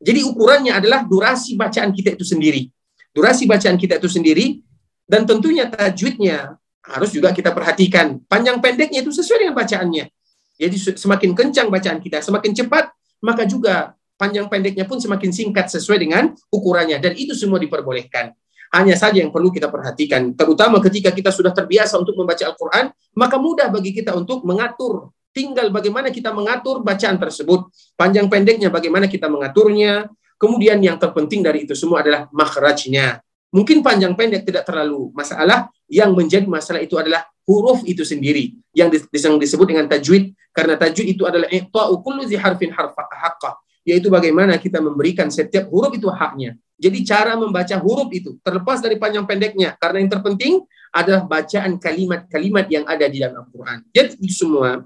[0.00, 2.70] Jadi ukurannya adalah durasi bacaan kita itu sendiri.
[3.18, 4.62] Durasi bacaan kita itu sendiri,
[5.02, 6.54] dan tentunya tajwidnya
[6.86, 8.22] harus juga kita perhatikan.
[8.30, 10.06] Panjang pendeknya itu sesuai dengan bacaannya.
[10.54, 15.98] Jadi semakin kencang bacaan kita, semakin cepat, maka juga panjang pendeknya pun semakin singkat sesuai
[15.98, 18.34] dengan ukurannya dan itu semua diperbolehkan.
[18.70, 23.40] Hanya saja yang perlu kita perhatikan, terutama ketika kita sudah terbiasa untuk membaca Al-Quran, maka
[23.40, 25.10] mudah bagi kita untuk mengatur.
[25.32, 27.66] Tinggal bagaimana kita mengatur bacaan tersebut.
[27.96, 30.06] Panjang pendeknya bagaimana kita mengaturnya.
[30.38, 33.18] Kemudian yang terpenting dari itu semua adalah makhrajnya.
[33.50, 35.68] Mungkin panjang pendek tidak terlalu masalah.
[35.90, 38.54] Yang menjadi masalah itu adalah huruf itu sendiri.
[38.70, 40.32] Yang disebut dengan tajwid.
[40.54, 43.54] Karena tajwid itu adalah i'ta'u kullu harfin haqqah
[43.88, 46.60] yaitu bagaimana kita memberikan setiap huruf itu haknya.
[46.76, 50.54] Jadi cara membaca huruf itu terlepas dari panjang pendeknya karena yang terpenting
[50.92, 53.88] adalah bacaan kalimat-kalimat yang ada di dalam Al-Qur'an.
[53.88, 54.84] Jadi semua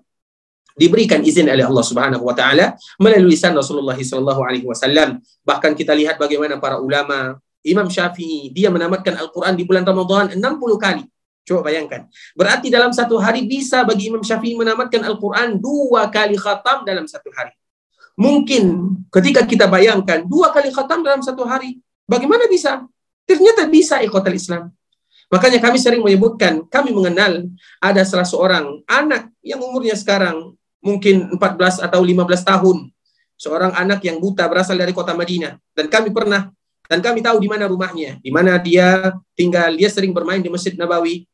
[0.74, 5.20] diberikan izin oleh Allah Subhanahu wa taala melalui lisan Rasulullah sallallahu alaihi wasallam.
[5.44, 10.42] Bahkan kita lihat bagaimana para ulama, Imam Syafi'i, dia menamatkan Al-Qur'an di bulan Ramadan 60
[10.80, 11.04] kali.
[11.42, 12.06] Coba bayangkan.
[12.38, 17.34] Berarti dalam satu hari bisa bagi Imam Syafi'i menamatkan Al-Quran dua kali khatam dalam satu
[17.34, 17.50] hari.
[18.14, 22.86] Mungkin ketika kita bayangkan dua kali khatam dalam satu hari, bagaimana bisa?
[23.26, 24.70] Ternyata bisa ikotal Islam.
[25.32, 27.48] Makanya kami sering menyebutkan, kami mengenal
[27.82, 32.90] ada salah seorang anak yang umurnya sekarang mungkin 14 atau 15 tahun.
[33.38, 35.58] Seorang anak yang buta berasal dari kota Madinah.
[35.74, 36.50] Dan kami pernah,
[36.86, 39.72] dan kami tahu di mana rumahnya, di mana dia tinggal.
[39.74, 41.24] Dia sering bermain di Masjid Nabawi.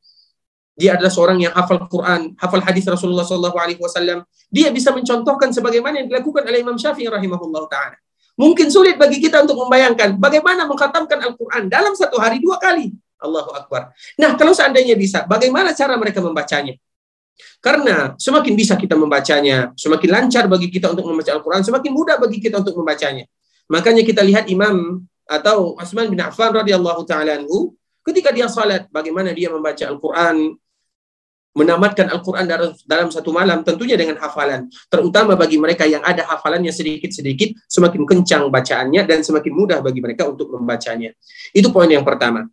[0.79, 4.23] Dia adalah seorang yang hafal Quran, hafal hadis Rasulullah Shallallahu Alaihi Wasallam.
[4.47, 7.99] Dia bisa mencontohkan sebagaimana yang dilakukan oleh Imam Syafi'i rahimahullah taala.
[8.39, 12.95] Mungkin sulit bagi kita untuk membayangkan bagaimana mengkhatamkan Al-Quran dalam satu hari dua kali.
[13.19, 13.91] Allahu Akbar.
[14.15, 16.79] Nah, kalau seandainya bisa, bagaimana cara mereka membacanya?
[17.59, 22.39] Karena semakin bisa kita membacanya, semakin lancar bagi kita untuk membaca Al-Quran, semakin mudah bagi
[22.39, 23.25] kita untuk membacanya.
[23.69, 29.37] Makanya kita lihat Imam atau Asman bin Affan radhiyallahu taala anhu ketika dia salat bagaimana
[29.37, 30.57] dia membaca Al-Quran
[31.59, 32.47] menamatkan Al-Quran
[32.87, 34.71] dalam satu malam tentunya dengan hafalan.
[34.87, 40.31] Terutama bagi mereka yang ada hafalannya sedikit-sedikit, semakin kencang bacaannya dan semakin mudah bagi mereka
[40.31, 41.11] untuk membacanya.
[41.51, 42.47] Itu poin yang pertama.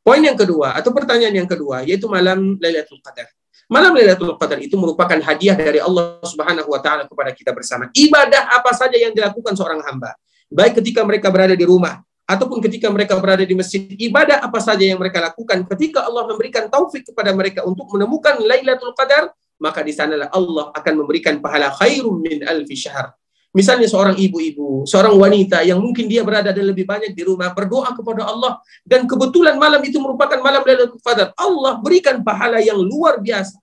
[0.00, 3.28] Poin yang kedua atau pertanyaan yang kedua yaitu malam Lailatul Qadar.
[3.66, 7.90] Malam Lailatul Qadar itu merupakan hadiah dari Allah Subhanahu wa taala kepada kita bersama.
[7.90, 10.14] Ibadah apa saja yang dilakukan seorang hamba
[10.50, 14.82] baik ketika mereka berada di rumah ataupun ketika mereka berada di masjid, ibadah apa saja
[14.82, 19.30] yang mereka lakukan ketika Allah memberikan taufik kepada mereka untuk menemukan Lailatul Qadar,
[19.62, 23.14] maka di sanalah Allah akan memberikan pahala khairum min alfi syahr.
[23.56, 27.88] Misalnya seorang ibu-ibu, seorang wanita yang mungkin dia berada dan lebih banyak di rumah berdoa
[27.96, 31.32] kepada Allah dan kebetulan malam itu merupakan malam Lailatul Qadar.
[31.40, 33.56] Allah berikan pahala yang luar biasa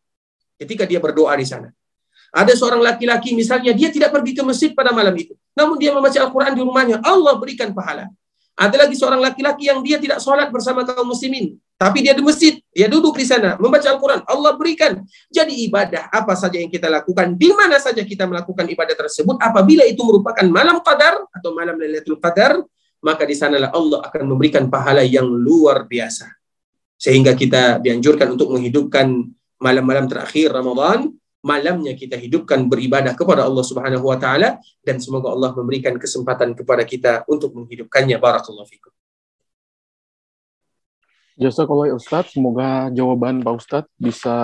[0.58, 1.70] ketika dia berdoa di sana.
[2.34, 6.18] Ada seorang laki-laki misalnya dia tidak pergi ke masjid pada malam itu, namun dia membaca
[6.18, 8.10] Al-Qur'an di rumahnya, Allah berikan pahala.
[8.58, 12.64] Ada lagi seorang laki-laki yang dia tidak sholat bersama kaum muslimin, tapi dia di masjid,
[12.72, 14.24] dia duduk di sana membaca Al-Quran.
[14.24, 15.04] Allah berikan.
[15.28, 19.84] Jadi ibadah apa saja yang kita lakukan, di mana saja kita melakukan ibadah tersebut, apabila
[19.84, 22.64] itu merupakan malam qadar atau malam Lailatul Qadar,
[23.04, 26.32] maka di sanalah Allah akan memberikan pahala yang luar biasa.
[26.96, 29.12] Sehingga kita dianjurkan untuk menghidupkan
[29.60, 31.12] malam-malam terakhir Ramadan,
[31.44, 34.56] malamnya kita hidupkan beribadah kepada Allah Subhanahu wa taala
[34.88, 38.16] dan semoga Allah memberikan kesempatan kepada kita untuk menghidupkannya.
[38.24, 38.96] Barakallahu fikum.
[41.34, 44.36] Jasa kalau Ustadz, semoga jawaban Pak Ustadz bisa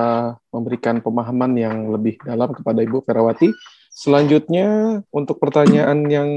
[0.50, 3.54] memberikan pemahaman yang lebih dalam kepada Ibu Ferawati.
[3.94, 6.30] Selanjutnya, untuk pertanyaan yang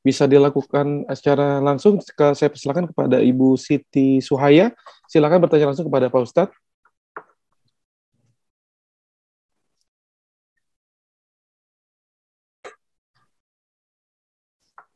[0.00, 4.72] bisa dilakukan secara langsung, saya persilakan kepada Ibu Siti Suhaya.
[5.04, 6.56] Silakan bertanya langsung kepada Pak Ustadz.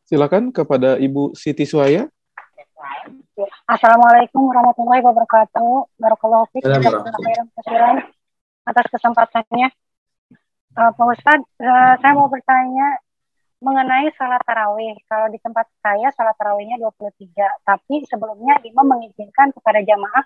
[0.09, 2.09] Silakan kepada Ibu Siti Suhaya.
[3.67, 5.99] Assalamualaikum warahmatullahi wabarakatuh.
[5.99, 6.63] Barakallahu fiik.
[8.65, 9.75] atas kesempatannya.
[10.79, 13.03] Uh, Pak Ustadz, uh, saya mau bertanya
[13.59, 14.95] mengenai salat tarawih.
[15.11, 20.25] Kalau di tempat saya salat tarawihnya 23, tapi sebelumnya imam mengizinkan kepada jamaah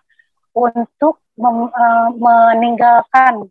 [0.52, 3.48] untuk mem, uh, meninggalkan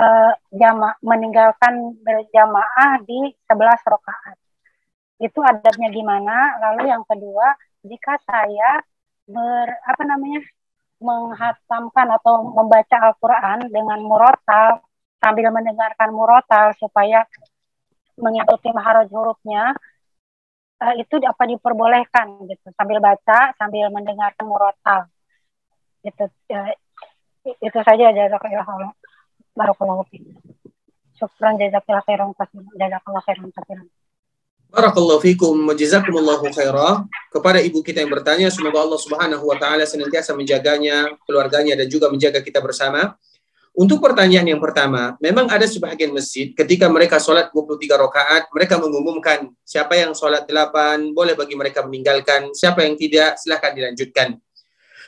[0.00, 4.40] uh, jamaah meninggalkan berjamaah di 11 rakaat.
[5.20, 6.56] Itu adabnya gimana?
[6.64, 7.52] Lalu yang kedua,
[7.86, 8.84] jika saya
[9.30, 10.40] ber apa namanya
[11.00, 14.84] menghatamkan atau membaca Al-Quran dengan murotal
[15.16, 17.24] sambil mendengarkan murotal supaya
[18.20, 19.72] mengikuti maharaj hurufnya
[20.84, 22.68] uh, itu apa diperbolehkan gitu.
[22.76, 25.08] Sambil baca sambil mendengarkan murotal.
[26.04, 26.72] Gitu uh,
[27.64, 28.12] itu saja.
[28.12, 28.92] Jazakallahu
[29.56, 30.24] barakallahu fiik.
[31.16, 32.28] Syukran jazakallahu khairan
[32.76, 33.48] jazakallahu khairan
[34.70, 37.02] Barakallahu fikum wa jazakumullahu khairah.
[37.34, 42.06] Kepada ibu kita yang bertanya, semoga Allah Subhanahu wa taala senantiasa menjaganya, keluarganya dan juga
[42.06, 43.18] menjaga kita bersama.
[43.74, 49.50] Untuk pertanyaan yang pertama, memang ada sebagian masjid ketika mereka sholat 23 rakaat, mereka mengumumkan
[49.66, 54.38] siapa yang sholat 8, boleh bagi mereka meninggalkan, siapa yang tidak, silahkan dilanjutkan.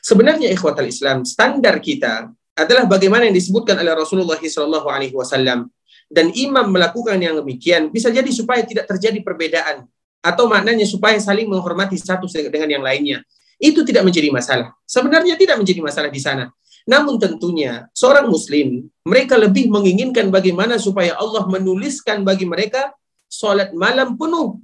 [0.02, 5.70] Sebenarnya ikhwatal Islam, standar kita adalah bagaimana yang disebutkan oleh Rasulullah SAW
[6.12, 9.88] dan imam melakukan yang demikian bisa jadi supaya tidak terjadi perbedaan
[10.20, 13.24] atau maknanya supaya saling menghormati satu dengan yang lainnya.
[13.56, 14.76] Itu tidak menjadi masalah.
[14.84, 16.52] Sebenarnya tidak menjadi masalah di sana.
[16.84, 22.92] Namun tentunya seorang muslim mereka lebih menginginkan bagaimana supaya Allah menuliskan bagi mereka
[23.30, 24.60] sholat malam penuh.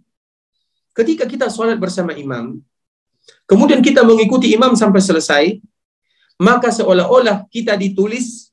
[0.92, 2.58] Ketika kita sholat bersama imam,
[3.46, 5.44] kemudian kita mengikuti imam sampai selesai,
[6.42, 8.47] maka seolah-olah kita ditulis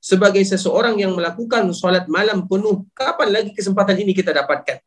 [0.00, 4.80] sebagai seseorang yang melakukan sholat malam penuh, kapan lagi kesempatan ini kita dapatkan?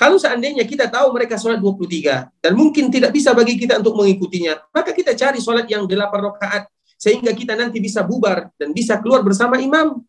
[0.00, 4.72] Kalau seandainya kita tahu mereka sholat 23 dan mungkin tidak bisa bagi kita untuk mengikutinya,
[4.72, 9.20] maka kita cari sholat yang 8 rakaat sehingga kita nanti bisa bubar dan bisa keluar
[9.20, 10.00] bersama imam.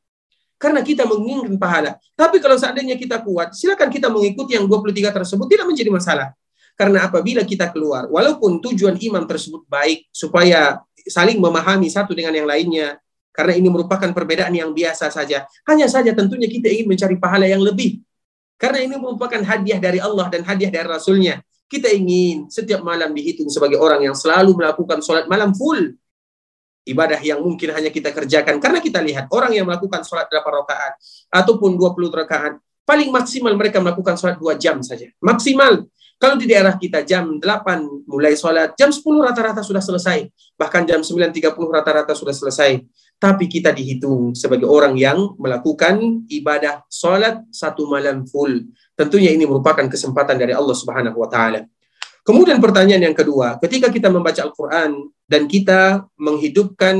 [0.61, 1.97] Karena kita menginginkan pahala.
[2.13, 6.27] Tapi kalau seandainya kita kuat, silakan kita mengikuti yang 23 tersebut, tidak menjadi masalah.
[6.77, 12.45] Karena apabila kita keluar, walaupun tujuan imam tersebut baik, supaya saling memahami satu dengan yang
[12.45, 13.00] lainnya,
[13.31, 15.47] karena ini merupakan perbedaan yang biasa saja.
[15.63, 18.03] Hanya saja tentunya kita ingin mencari pahala yang lebih.
[18.59, 21.41] Karena ini merupakan hadiah dari Allah dan hadiah dari Rasulnya.
[21.65, 25.95] Kita ingin setiap malam dihitung sebagai orang yang selalu melakukan sholat malam full.
[26.83, 28.59] Ibadah yang mungkin hanya kita kerjakan.
[28.59, 30.93] Karena kita lihat orang yang melakukan sholat 8 rakaat
[31.31, 35.07] ataupun 20 rakaat, paling maksimal mereka melakukan sholat 2 jam saja.
[35.23, 35.87] Maksimal.
[36.21, 40.29] Kalau di daerah kita jam 8 mulai sholat, jam 10 rata-rata sudah selesai.
[40.53, 42.77] Bahkan jam 9.30 rata-rata sudah selesai
[43.21, 48.65] tapi kita dihitung sebagai orang yang melakukan ibadah salat satu malam full.
[48.97, 51.69] Tentunya ini merupakan kesempatan dari Allah Subhanahu wa taala.
[52.25, 56.97] Kemudian pertanyaan yang kedua, ketika kita membaca Al-Qur'an dan kita menghidupkan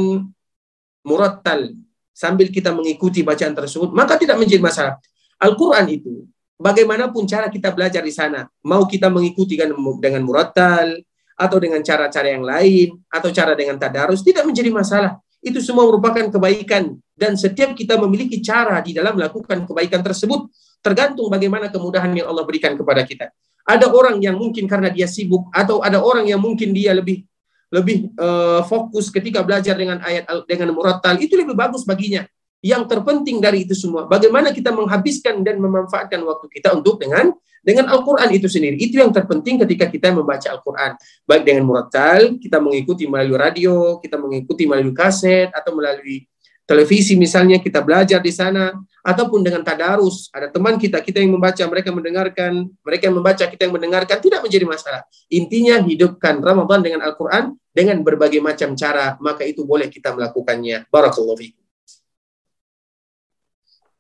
[1.01, 1.73] murattal
[2.13, 5.01] sambil kita mengikuti bacaan tersebut, maka tidak menjadi masalah.
[5.41, 6.29] Al-Qur'an itu
[6.61, 11.01] bagaimanapun cara kita belajar di sana, mau kita mengikuti dengan murattal
[11.33, 16.29] atau dengan cara-cara yang lain atau cara dengan tadarus tidak menjadi masalah itu semua merupakan
[16.29, 20.49] kebaikan dan setiap kita memiliki cara di dalam melakukan kebaikan tersebut
[20.81, 23.29] tergantung bagaimana kemudahan yang Allah berikan kepada kita.
[23.61, 27.25] Ada orang yang mungkin karena dia sibuk atau ada orang yang mungkin dia lebih
[27.71, 32.25] lebih uh, fokus ketika belajar dengan ayat dengan murattal itu lebih bagus baginya.
[32.61, 37.89] Yang terpenting dari itu semua, bagaimana kita menghabiskan dan memanfaatkan waktu kita untuk dengan dengan
[37.93, 38.77] Al-Quran itu sendiri.
[38.81, 40.97] Itu yang terpenting ketika kita membaca Al-Quran.
[41.29, 46.25] Baik dengan murattal, kita mengikuti melalui radio, kita mengikuti melalui kaset, atau melalui
[46.71, 48.71] televisi misalnya kita belajar di sana
[49.03, 53.61] ataupun dengan tadarus ada teman kita kita yang membaca mereka mendengarkan mereka yang membaca kita
[53.67, 59.43] yang mendengarkan tidak menjadi masalah intinya hidupkan Ramadan dengan Al-Qur'an dengan berbagai macam cara maka
[59.43, 61.60] itu boleh kita melakukannya barakallahu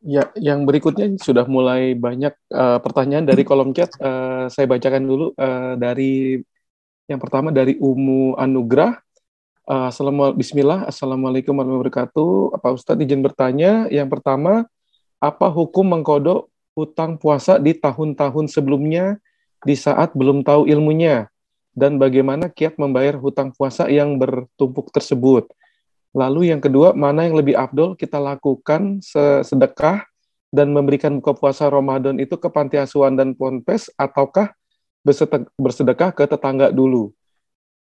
[0.01, 3.93] Ya, yang berikutnya sudah mulai banyak uh, pertanyaan dari kolom chat.
[4.01, 6.41] Uh, saya bacakan dulu uh, dari
[7.05, 8.97] yang pertama dari Umu Anugrah.
[9.69, 12.31] Uh, Assalamualaikum, Bismillah, Assalamualaikum warahmatullahi wabarakatuh.
[12.57, 14.65] Pak Ustadz izin bertanya, yang pertama,
[15.21, 19.21] apa hukum mengkodok hutang puasa di tahun-tahun sebelumnya
[19.61, 21.29] di saat belum tahu ilmunya?
[21.77, 25.45] Dan bagaimana kiat membayar hutang puasa yang bertumpuk tersebut?
[26.11, 28.99] Lalu yang kedua, mana yang lebih afdol kita lakukan
[29.47, 30.03] sedekah
[30.51, 34.51] dan memberikan buka puasa Ramadan itu ke panti asuhan dan ponpes ataukah
[35.55, 37.15] bersedekah ke tetangga dulu?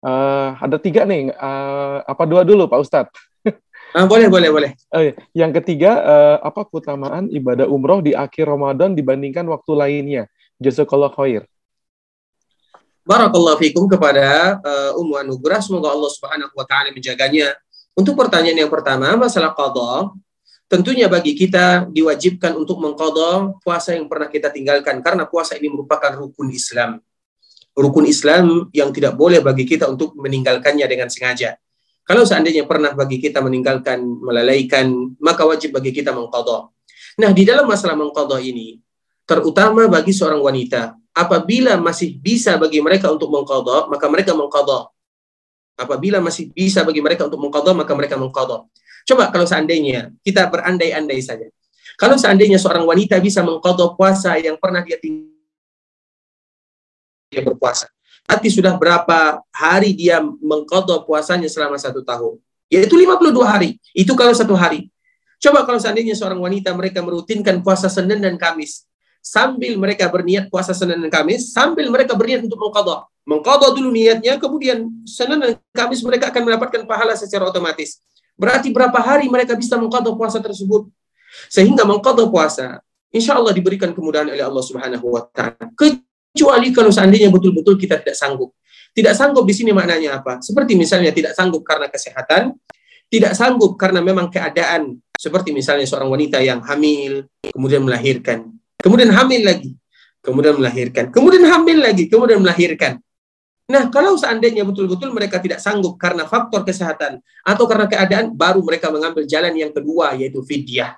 [0.05, 3.13] Uh, ada tiga nih, uh, apa dua dulu Pak Ustadz?
[3.93, 4.71] Uh, boleh, boleh, boleh.
[4.89, 10.23] Uh, yang ketiga, uh, apa keutamaan ibadah umroh di akhir Ramadan dibandingkan waktu lainnya?
[10.57, 11.45] Jazakallah khair.
[13.05, 15.61] Barakallahu fikum kepada uh, Ummu Anugrah.
[15.61, 17.53] Semoga Allah Subhanahu wa taala menjaganya.
[17.95, 20.11] Untuk pertanyaan yang pertama, masalah qada,
[20.67, 26.11] tentunya bagi kita diwajibkan untuk mengqada puasa yang pernah kita tinggalkan karena puasa ini merupakan
[26.13, 26.99] rukun Islam
[27.75, 31.59] rukun Islam yang tidak boleh bagi kita untuk meninggalkannya dengan sengaja.
[32.07, 34.87] Kalau seandainya pernah bagi kita meninggalkan, melalaikan,
[35.19, 36.71] maka wajib bagi kita mengqadha.
[37.19, 38.79] Nah, di dalam masalah mengqadha ini,
[39.27, 44.94] terutama bagi seorang wanita, apabila masih bisa bagi mereka untuk mengqadha, maka mereka mengqadha.
[45.75, 48.63] Apabila masih bisa bagi mereka untuk mengqadha, maka mereka mengqadha.
[49.05, 51.47] Coba kalau seandainya kita berandai-andai saja.
[51.99, 55.35] Kalau seandainya seorang wanita bisa mengqadha puasa yang pernah dia tinggalkan
[57.35, 57.91] dia berpuasa.
[58.25, 62.41] Tapi sudah berapa hari dia mengkodok puasanya selama satu tahun?
[62.71, 63.77] Yaitu 52 hari.
[63.93, 64.89] Itu kalau satu hari.
[65.37, 68.87] Coba kalau seandainya seorang wanita mereka merutinkan puasa Senin dan Kamis.
[69.25, 73.09] Sambil mereka berniat puasa Senin dan Kamis, sambil mereka berniat untuk mengkodok.
[73.25, 78.05] Mengkodok dulu niatnya, kemudian Senin dan Kamis mereka akan mendapatkan pahala secara otomatis.
[78.37, 80.85] Berarti berapa hari mereka bisa mengkodok puasa tersebut?
[81.49, 85.73] Sehingga mengkodok puasa, insya Allah diberikan kemudahan oleh Allah Subhanahu wa Ta'ala.
[85.73, 88.53] Kecuali kalau seandainya betul-betul kita tidak sanggup.
[88.93, 90.37] Tidak sanggup di sini maknanya apa?
[90.37, 92.53] Seperti misalnya tidak sanggup karena kesehatan,
[93.09, 98.54] tidak sanggup karena memang keadaan seperti misalnya seorang wanita yang hamil, kemudian melahirkan,
[98.85, 99.73] kemudian hamil lagi,
[100.21, 103.01] kemudian melahirkan, kemudian hamil lagi, kemudian melahirkan.
[103.65, 108.93] Nah, kalau seandainya betul-betul mereka tidak sanggup karena faktor kesehatan atau karena keadaan, baru mereka
[108.93, 110.93] mengambil jalan yang kedua, yaitu fidyah.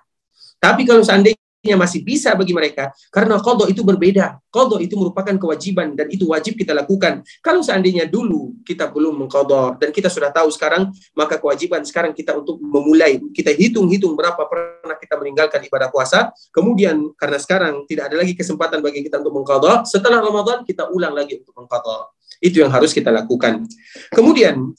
[0.59, 4.37] Tapi kalau seandainya masih bisa bagi mereka karena kodo itu berbeda.
[4.47, 7.25] Kodo itu merupakan kewajiban dan itu wajib kita lakukan.
[7.41, 12.37] Kalau seandainya dulu kita belum mengkodok dan kita sudah tahu sekarang, maka kewajiban sekarang kita
[12.37, 13.19] untuk memulai.
[13.33, 16.31] Kita hitung-hitung berapa pernah kita meninggalkan ibadah puasa.
[16.53, 21.17] Kemudian karena sekarang tidak ada lagi kesempatan bagi kita untuk mengkodok, setelah Ramadan kita ulang
[21.17, 22.15] lagi untuk mengkodok.
[22.37, 23.65] Itu yang harus kita lakukan.
[24.13, 24.77] Kemudian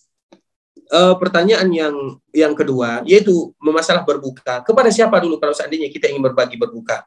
[0.93, 1.95] uh, pertanyaan yang
[2.33, 4.65] yang kedua yaitu memasalah berbuka.
[4.65, 7.05] Kepada siapa dulu kalau seandainya kita ingin berbagi berbuka?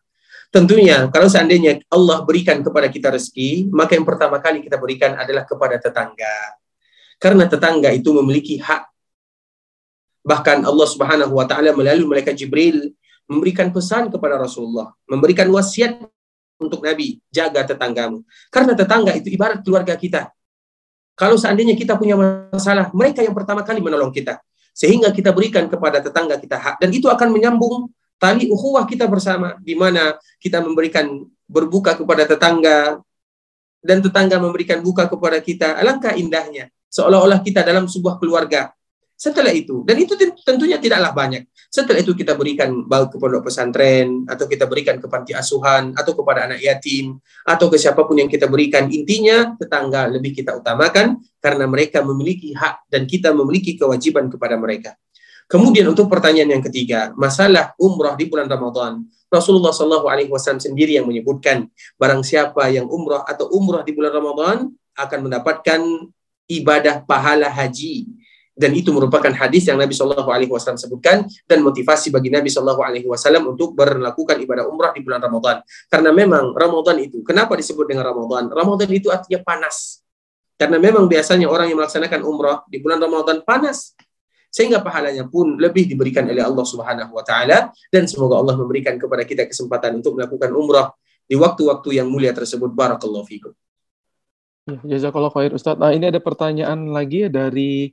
[0.52, 5.48] Tentunya kalau seandainya Allah berikan kepada kita rezeki, maka yang pertama kali kita berikan adalah
[5.48, 6.38] kepada tetangga.
[7.22, 8.84] Karena tetangga itu memiliki hak.
[10.22, 12.94] Bahkan Allah Subhanahu wa taala melalui malaikat Jibril
[13.32, 16.04] memberikan pesan kepada Rasulullah, memberikan wasiat
[16.60, 18.22] untuk Nabi, jaga tetanggamu.
[18.52, 20.30] Karena tetangga itu ibarat keluarga kita.
[21.16, 24.42] Kalau seandainya kita punya masalah, mereka yang pertama kali menolong kita.
[24.72, 26.76] Sehingga kita berikan kepada tetangga kita hak.
[26.82, 29.60] Dan itu akan menyambung tali ukhuwah kita bersama.
[29.62, 32.98] Di mana kita memberikan berbuka kepada tetangga.
[33.84, 35.78] Dan tetangga memberikan buka kepada kita.
[35.78, 36.72] Alangkah indahnya.
[36.92, 38.72] Seolah-olah kita dalam sebuah keluarga.
[39.22, 41.46] Setelah itu, dan itu tentunya tidaklah banyak.
[41.70, 46.18] Setelah itu kita berikan baik ke pondok pesantren, atau kita berikan ke panti asuhan, atau
[46.18, 48.90] kepada anak yatim, atau ke siapa pun yang kita berikan.
[48.90, 54.98] Intinya, tetangga lebih kita utamakan, karena mereka memiliki hak, dan kita memiliki kewajiban kepada mereka.
[55.46, 59.06] Kemudian untuk pertanyaan yang ketiga, masalah umrah di bulan Ramadan.
[59.30, 61.70] Rasulullah Wasallam sendiri yang menyebutkan,
[62.02, 66.10] barang siapa yang umrah atau umrah di bulan Ramadan akan mendapatkan
[66.50, 68.21] ibadah pahala haji
[68.62, 72.86] dan itu merupakan hadis yang Nabi Shallallahu Alaihi Wasallam sebutkan dan motivasi bagi Nabi Shallallahu
[72.86, 75.66] Alaihi Wasallam untuk melakukan ibadah umrah di bulan Ramadan.
[75.90, 78.54] Karena memang Ramadan itu kenapa disebut dengan Ramadan?
[78.54, 80.06] Ramadan itu artinya panas.
[80.62, 83.98] Karena memang biasanya orang yang melaksanakan umrah di bulan Ramadan panas.
[84.54, 87.74] Sehingga pahalanya pun lebih diberikan oleh Allah Subhanahu wa taala.
[87.90, 90.94] Dan semoga Allah memberikan kepada kita kesempatan untuk melakukan umrah
[91.26, 92.70] di waktu-waktu yang mulia tersebut.
[92.70, 93.58] Barakallahu fikum.
[94.70, 95.74] Ya, jazakallah khair Ustaz.
[95.82, 97.90] Nah, ini ada pertanyaan lagi dari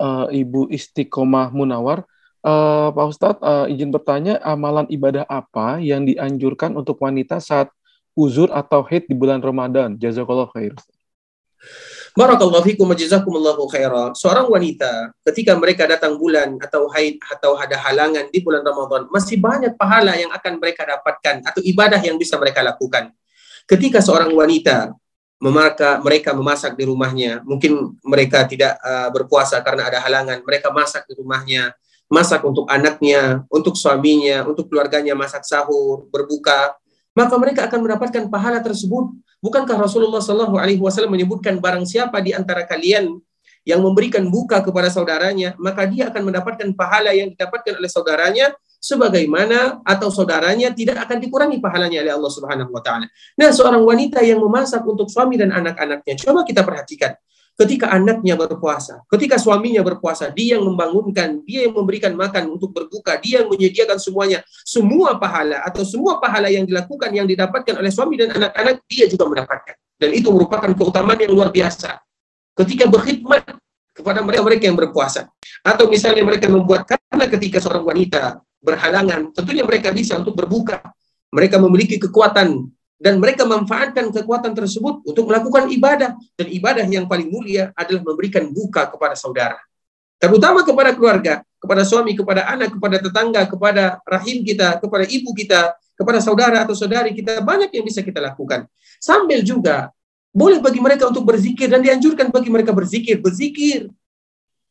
[0.00, 2.08] uh, Ibu Istiqomah Munawar.
[2.40, 7.68] Uh, Pak Ustadz, uh, izin bertanya, amalan ibadah apa yang dianjurkan untuk wanita saat
[8.16, 10.00] uzur atau haid di bulan Ramadan?
[10.00, 10.72] Jazakallah khair.
[12.10, 14.10] Barakallahu fikum jazakumullahu khaira.
[14.18, 19.38] Seorang wanita ketika mereka datang bulan atau haid atau ada halangan di bulan Ramadan, masih
[19.38, 23.14] banyak pahala yang akan mereka dapatkan atau ibadah yang bisa mereka lakukan.
[23.68, 24.90] Ketika seorang wanita
[25.40, 27.40] memaka, mereka memasak di rumahnya.
[27.42, 30.44] Mungkin mereka tidak uh, berpuasa karena ada halangan.
[30.44, 31.72] Mereka masak di rumahnya,
[32.12, 36.76] masak untuk anaknya, untuk suaminya, untuk keluarganya, masak sahur, berbuka.
[37.16, 39.16] Maka mereka akan mendapatkan pahala tersebut.
[39.40, 43.16] Bukankah Rasulullah Shallallahu Alaihi Wasallam menyebutkan barang siapa di antara kalian
[43.64, 49.84] yang memberikan buka kepada saudaranya, maka dia akan mendapatkan pahala yang didapatkan oleh saudaranya sebagaimana
[49.84, 53.06] atau saudaranya tidak akan dikurangi pahalanya oleh Allah Subhanahu wa taala.
[53.36, 57.12] Nah, seorang wanita yang memasak untuk suami dan anak-anaknya, coba kita perhatikan.
[57.60, 63.20] Ketika anaknya berpuasa, ketika suaminya berpuasa, dia yang membangunkan, dia yang memberikan makan untuk berbuka,
[63.20, 64.40] dia yang menyediakan semuanya.
[64.64, 69.28] Semua pahala atau semua pahala yang dilakukan yang didapatkan oleh suami dan anak-anak, dia juga
[69.28, 69.76] mendapatkan.
[70.00, 72.00] Dan itu merupakan keutamaan yang luar biasa.
[72.56, 73.44] Ketika berkhidmat
[74.00, 75.28] kepada mereka-mereka yang berpuasa.
[75.60, 80.80] Atau misalnya mereka membuat karena ketika seorang wanita berhalangan, tentunya mereka bisa untuk berbuka.
[81.32, 82.68] Mereka memiliki kekuatan
[83.00, 88.52] dan mereka memanfaatkan kekuatan tersebut untuk melakukan ibadah dan ibadah yang paling mulia adalah memberikan
[88.52, 89.56] buka kepada saudara.
[90.20, 95.72] Terutama kepada keluarga, kepada suami, kepada anak, kepada tetangga, kepada rahim kita, kepada ibu kita,
[95.96, 98.68] kepada saudara atau saudari kita banyak yang bisa kita lakukan.
[99.00, 99.88] Sambil juga
[100.28, 103.88] boleh bagi mereka untuk berzikir dan dianjurkan bagi mereka berzikir, berzikir.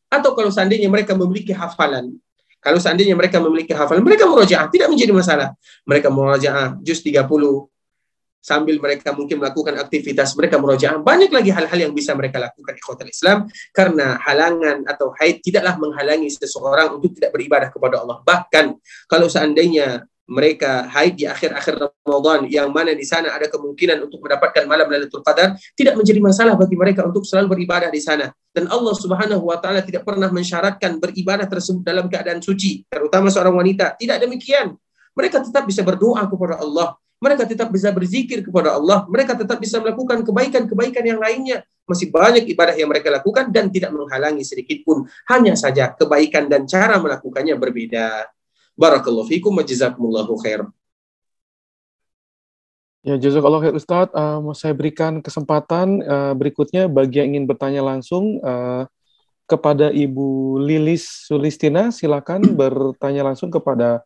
[0.06, 2.14] Atau kalau seandainya mereka memiliki hafalan,
[2.60, 5.48] kalau seandainya mereka memiliki hafalan, mereka murojaah, tidak menjadi masalah.
[5.88, 7.24] Mereka murojaah juz 30,
[8.40, 10.98] sambil mereka mungkin melakukan aktivitas mereka murojaah.
[11.00, 15.76] Banyak lagi hal-hal yang bisa mereka lakukan di kota Islam karena halangan atau haid tidaklah
[15.76, 18.24] menghalangi seseorang untuk tidak beribadah kepada Allah.
[18.24, 18.64] Bahkan
[19.06, 21.74] kalau seandainya mereka haid di akhir-akhir
[22.06, 26.54] Ramadan yang mana di sana ada kemungkinan untuk mendapatkan malam Lailatul Qadar tidak menjadi masalah
[26.54, 28.30] bagi mereka untuk selalu beribadah di sana.
[28.54, 33.58] Dan Allah Subhanahu wa taala tidak pernah mensyaratkan beribadah tersebut dalam keadaan suci terutama seorang
[33.58, 33.98] wanita.
[33.98, 34.78] Tidak demikian.
[35.18, 36.94] Mereka tetap bisa berdoa kepada Allah.
[37.20, 39.04] Mereka tetap bisa berzikir kepada Allah.
[39.10, 41.66] Mereka tetap bisa melakukan kebaikan-kebaikan yang lainnya.
[41.84, 45.04] Masih banyak ibadah yang mereka lakukan dan tidak menghalangi sedikit pun.
[45.28, 48.30] Hanya saja kebaikan dan cara melakukannya berbeda
[48.80, 50.64] Barakallahu fikum wa jazakumullahu khair.
[53.04, 54.08] Ya, jazakallah khair Ustaz.
[54.16, 58.88] Uh, mau saya berikan kesempatan uh, berikutnya bagi yang ingin bertanya langsung uh,
[59.44, 61.92] kepada Ibu Lilis Sulistina.
[61.92, 64.00] Silakan bertanya langsung kepada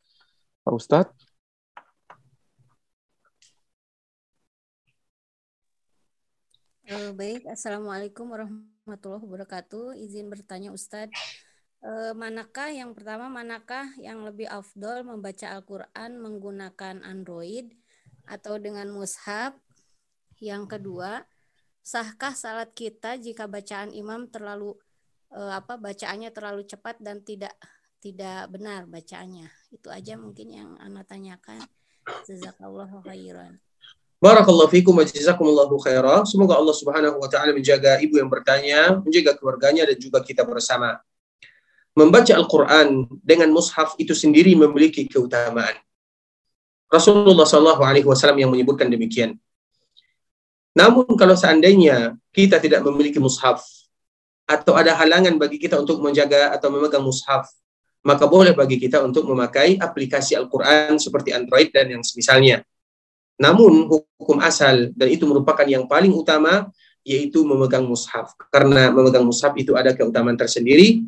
[0.66, 1.14] Pak Ustadz.
[6.90, 9.94] Uh, baik, Assalamualaikum warahmatullahi wabarakatuh.
[10.02, 11.14] Izin bertanya Ustadz
[11.85, 17.68] eh, manakah yang pertama manakah yang lebih afdol membaca Al-Qur'an menggunakan Android
[18.24, 19.53] atau dengan mushaf?
[20.41, 21.22] Yang kedua,
[21.85, 24.74] sahkah salat kita jika bacaan imam terlalu
[25.37, 27.53] eh, apa bacaannya terlalu cepat dan tidak
[28.01, 29.49] tidak benar bacaannya?
[29.70, 31.61] Itu aja mungkin yang Anda tanyakan.
[32.28, 33.61] Jazakallahu khairan.
[34.20, 35.76] Barakallahu fikum jazakumullahu.
[36.24, 40.97] Semoga Allah Subhanahu wa taala menjaga ibu yang bertanya, menjaga keluarganya dan juga kita bersama
[41.95, 45.78] membaca Al-Quran dengan mushaf itu sendiri memiliki keutamaan.
[46.90, 49.38] Rasulullah Shallallahu Alaihi Wasallam yang menyebutkan demikian.
[50.74, 53.62] Namun kalau seandainya kita tidak memiliki mushaf
[54.45, 57.47] atau ada halangan bagi kita untuk menjaga atau memegang mushaf,
[58.03, 62.66] maka boleh bagi kita untuk memakai aplikasi Al-Quran seperti Android dan yang semisalnya.
[63.38, 66.70] Namun hukum asal dan itu merupakan yang paling utama
[67.05, 71.05] yaitu memegang mushaf karena memegang mushaf itu ada keutamaan tersendiri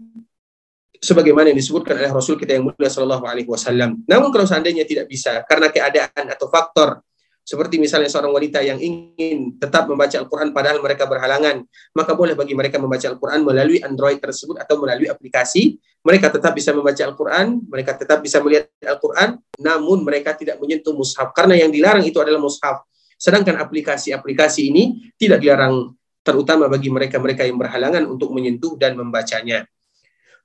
[1.00, 4.04] sebagaimana yang disebutkan oleh Rasul kita yang mulia Shallallahu Alaihi Wasallam.
[4.04, 7.04] Namun kalau seandainya tidak bisa karena keadaan atau faktor
[7.46, 11.62] seperti misalnya seorang wanita yang ingin tetap membaca Al-Quran padahal mereka berhalangan,
[11.94, 15.78] maka boleh bagi mereka membaca Al-Quran melalui Android tersebut atau melalui aplikasi.
[16.02, 21.30] Mereka tetap bisa membaca Al-Quran, mereka tetap bisa melihat Al-Quran, namun mereka tidak menyentuh mushaf.
[21.30, 22.82] Karena yang dilarang itu adalah mushaf.
[23.14, 25.94] Sedangkan aplikasi-aplikasi ini tidak dilarang
[26.26, 29.62] terutama bagi mereka-mereka yang berhalangan untuk menyentuh dan membacanya.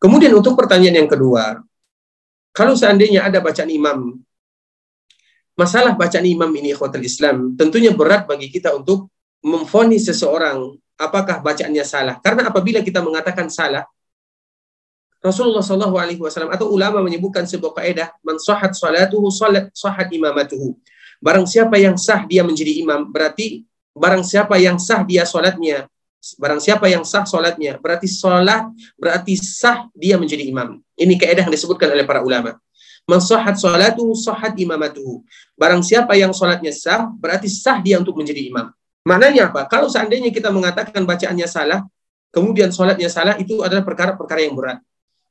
[0.02, 1.62] Kemudian untuk pertanyaan yang kedua,
[2.52, 4.18] kalau seandainya ada bacaan imam,
[5.54, 9.14] masalah bacaan imam ini ikhwatul Islam, tentunya berat bagi kita untuk
[9.46, 12.16] memfonis seseorang apakah bacaannya salah.
[12.18, 13.86] Karena apabila kita mengatakan salah,
[15.22, 20.74] Rasulullah Shallallahu Alaihi Wasallam atau ulama menyebutkan sebuah kaidah man sahat salatuhu salat sahat imamatuhu.
[21.22, 23.62] Barang siapa yang sah dia menjadi imam berarti
[23.94, 25.86] barang siapa yang sah dia salatnya
[26.22, 30.78] barang siapa yang sah salatnya berarti salat berarti sah dia menjadi imam.
[30.94, 32.58] Ini kaidah yang disebutkan oleh para ulama.
[33.10, 35.26] Man sahat salatuhu sahat imamatuhu.
[35.58, 38.70] Barang siapa yang salatnya sah berarti sah dia untuk menjadi imam.
[39.02, 39.66] Maknanya apa?
[39.66, 41.82] Kalau seandainya kita mengatakan bacaannya salah,
[42.30, 44.78] kemudian salatnya salah itu adalah perkara-perkara yang berat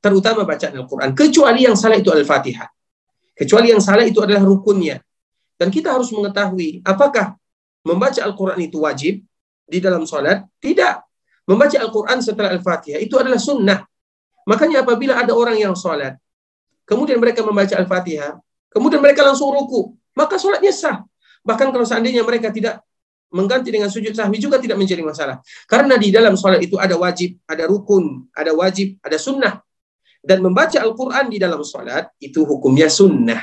[0.01, 1.13] terutama bacaan Al-Quran.
[1.13, 2.67] Kecuali yang salah itu Al-Fatihah.
[3.37, 4.99] Kecuali yang salah itu adalah rukunnya.
[5.61, 7.37] Dan kita harus mengetahui apakah
[7.85, 9.21] membaca Al-Quran itu wajib
[9.71, 10.43] di dalam sholat?
[10.59, 10.95] Tidak.
[11.47, 13.87] Membaca Al-Quran setelah Al-Fatihah itu adalah sunnah.
[14.51, 16.19] Makanya apabila ada orang yang sholat,
[16.83, 18.35] kemudian mereka membaca Al-Fatihah,
[18.75, 21.07] kemudian mereka langsung ruku, maka sholatnya sah.
[21.47, 22.83] Bahkan kalau seandainya mereka tidak
[23.31, 25.39] mengganti dengan sujud sahwi juga tidak menjadi masalah.
[25.71, 29.63] Karena di dalam sholat itu ada wajib, ada rukun, ada wajib, ada sunnah
[30.21, 33.41] dan membaca Al-Quran di dalam sholat itu hukumnya sunnah.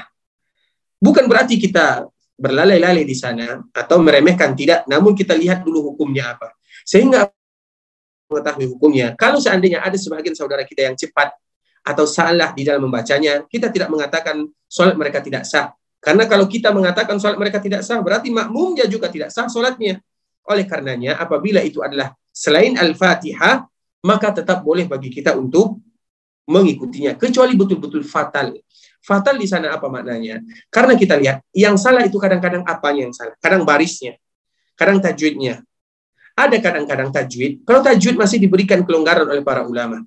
[0.98, 2.06] Bukan berarti kita
[2.38, 6.54] berlalai-lalai di sana atau meremehkan tidak, namun kita lihat dulu hukumnya apa.
[6.86, 7.28] Sehingga
[8.30, 9.18] mengetahui hukumnya.
[9.18, 11.34] Kalau seandainya ada sebagian saudara kita yang cepat
[11.82, 15.74] atau salah di dalam membacanya, kita tidak mengatakan sholat mereka tidak sah.
[15.98, 19.98] Karena kalau kita mengatakan sholat mereka tidak sah, berarti makmumnya juga tidak sah sholatnya.
[20.48, 23.68] Oleh karenanya, apabila itu adalah selain Al-Fatihah,
[24.06, 25.82] maka tetap boleh bagi kita untuk
[26.48, 28.56] mengikutinya kecuali betul-betul fatal.
[29.08, 30.44] Fatal di sana apa maknanya?
[30.68, 33.40] Karena kita lihat yang salah itu kadang-kadang apanya yang salah?
[33.40, 34.20] Kadang barisnya,
[34.76, 35.64] kadang tajwidnya.
[36.36, 37.64] Ada kadang-kadang tajwid.
[37.64, 40.04] Kalau tajwid masih diberikan kelonggaran oleh para ulama.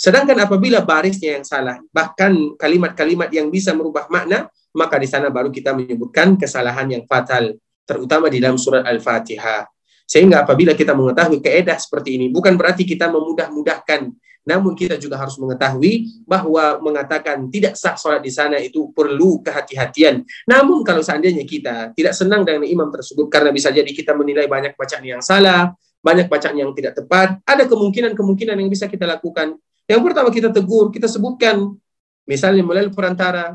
[0.00, 5.52] Sedangkan apabila barisnya yang salah, bahkan kalimat-kalimat yang bisa merubah makna, maka di sana baru
[5.52, 7.52] kita menyebutkan kesalahan yang fatal,
[7.84, 9.68] terutama di dalam surat Al-Fatihah.
[10.08, 14.08] Sehingga apabila kita mengetahui keedah seperti ini, bukan berarti kita memudah-mudahkan
[14.48, 20.24] namun kita juga harus mengetahui bahwa mengatakan tidak sah sholat di sana itu perlu kehati-hatian.
[20.48, 24.72] Namun kalau seandainya kita tidak senang dengan imam tersebut karena bisa jadi kita menilai banyak
[24.72, 29.60] bacaan yang salah, banyak bacaan yang tidak tepat, ada kemungkinan-kemungkinan yang bisa kita lakukan.
[29.84, 31.76] Yang pertama kita tegur, kita sebutkan
[32.24, 33.52] misalnya melalui perantara,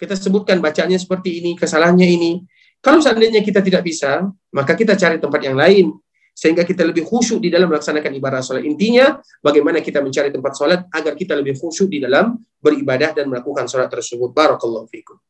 [0.00, 2.32] kita sebutkan bacaannya seperti ini, kesalahannya ini.
[2.80, 4.24] Kalau seandainya kita tidak bisa,
[4.56, 5.92] maka kita cari tempat yang lain
[6.40, 8.64] sehingga kita lebih khusyuk di dalam melaksanakan ibadah sholat.
[8.64, 13.68] Intinya, bagaimana kita mencari tempat sholat agar kita lebih khusyuk di dalam beribadah dan melakukan
[13.68, 14.32] sholat tersebut.
[14.32, 15.20] Barakallahu fikum.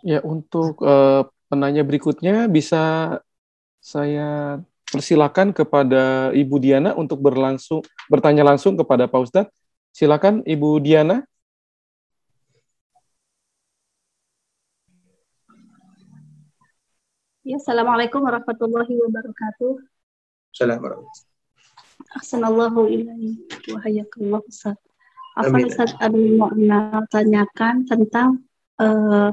[0.00, 3.20] Ya, untuk uh, penanya berikutnya bisa
[3.76, 4.56] saya
[4.88, 9.52] persilakan kepada Ibu Diana untuk berlangsung bertanya langsung kepada Pak Ustadz.
[9.92, 11.28] Silakan Ibu Diana.
[17.40, 19.80] Ya, Assalamualaikum warahmatullahi wabarakatuh.
[20.52, 21.08] Assalamualaikum.
[22.12, 23.40] Assalamualaikum ilaihi
[23.72, 24.76] wa hayakallah Ustaz.
[25.40, 25.96] Apa Ustaz
[26.36, 26.52] mau
[27.08, 28.44] tanyakan tentang
[28.76, 29.32] uh,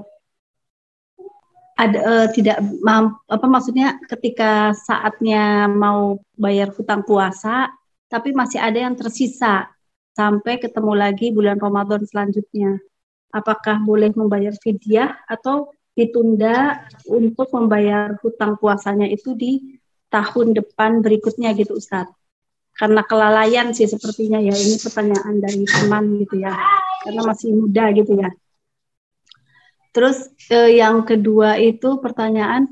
[1.75, 7.75] ada uh, tidak mamp, apa maksudnya ketika saatnya mau bayar hutang puasa
[8.07, 9.67] tapi masih ada yang tersisa
[10.15, 12.79] sampai ketemu lagi bulan Ramadan selanjutnya.
[13.35, 19.81] Apakah boleh membayar fidyah atau ditunda untuk membayar hutang puasanya itu di
[20.13, 22.13] tahun depan berikutnya gitu Ustadz.
[22.77, 26.53] Karena kelalaian sih sepertinya ya, ini pertanyaan dari teman gitu ya,
[27.01, 28.29] karena masih muda gitu ya.
[29.89, 32.69] Terus eh, yang kedua itu pertanyaan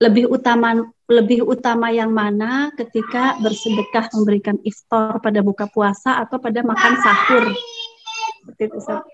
[0.00, 6.64] lebih utama lebih utama yang mana ketika bersedekah memberikan iftar pada buka puasa atau pada
[6.64, 7.44] makan sahur?
[8.40, 8.76] Seperti itu.
[8.80, 9.04] Ustaz.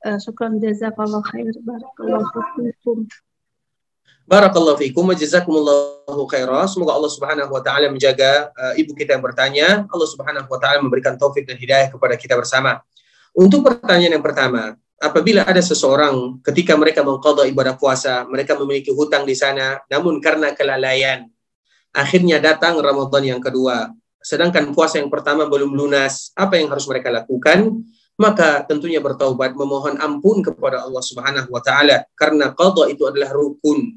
[0.00, 1.52] Uh, syukran jazakallah khair.
[1.60, 3.04] Barakallahu fikum.
[4.24, 6.64] Barakallahu fikum wa jazakumullahu khairan.
[6.70, 9.84] Semoga Allah Subhanahu wa taala menjaga uh, ibu kita yang bertanya.
[9.92, 12.80] Allah Subhanahu wa taala memberikan taufik dan hidayah kepada kita bersama.
[13.36, 19.28] Untuk pertanyaan yang pertama, apabila ada seseorang ketika mereka mengqadha ibadah puasa, mereka memiliki hutang
[19.28, 21.28] di sana, namun karena kelalaian,
[21.92, 23.92] akhirnya datang Ramadan yang kedua.
[24.20, 27.84] Sedangkan puasa yang pertama belum lunas, apa yang harus mereka lakukan?
[28.16, 33.96] Maka tentunya bertaubat memohon ampun kepada Allah Subhanahu wa taala karena qada itu adalah rukun.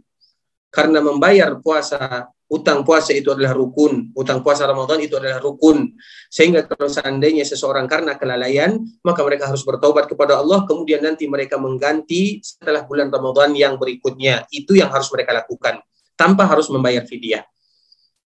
[0.74, 5.94] Karena membayar puasa, utang puasa itu adalah rukun, utang puasa Ramadan itu adalah rukun.
[6.34, 11.62] Sehingga kalau seandainya seseorang karena kelalaian, maka mereka harus bertaubat kepada Allah, kemudian nanti mereka
[11.62, 14.50] mengganti setelah bulan Ramadan yang berikutnya.
[14.50, 15.78] Itu yang harus mereka lakukan
[16.18, 17.46] tanpa harus membayar fidyah.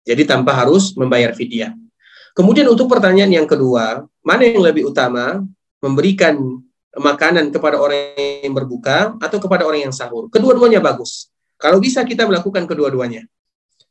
[0.05, 1.73] Jadi tanpa harus membayar fidyah.
[2.35, 5.39] Kemudian untuk pertanyaan yang kedua, mana yang lebih utama,
[5.85, 6.41] memberikan
[6.97, 10.33] makanan kepada orang yang berbuka atau kepada orang yang sahur?
[10.33, 11.29] Kedua-duanya bagus.
[11.61, 13.29] Kalau bisa kita melakukan kedua-duanya.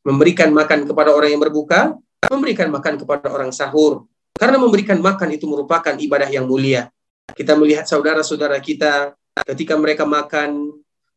[0.02, 1.96] Memberikan makan kepada orang yang berbuka,
[2.28, 4.10] memberikan makan kepada orang sahur.
[4.34, 6.90] Karena memberikan makan itu merupakan ibadah yang mulia.
[7.32, 9.14] Kita melihat saudara-saudara kita
[9.48, 10.74] ketika mereka makan,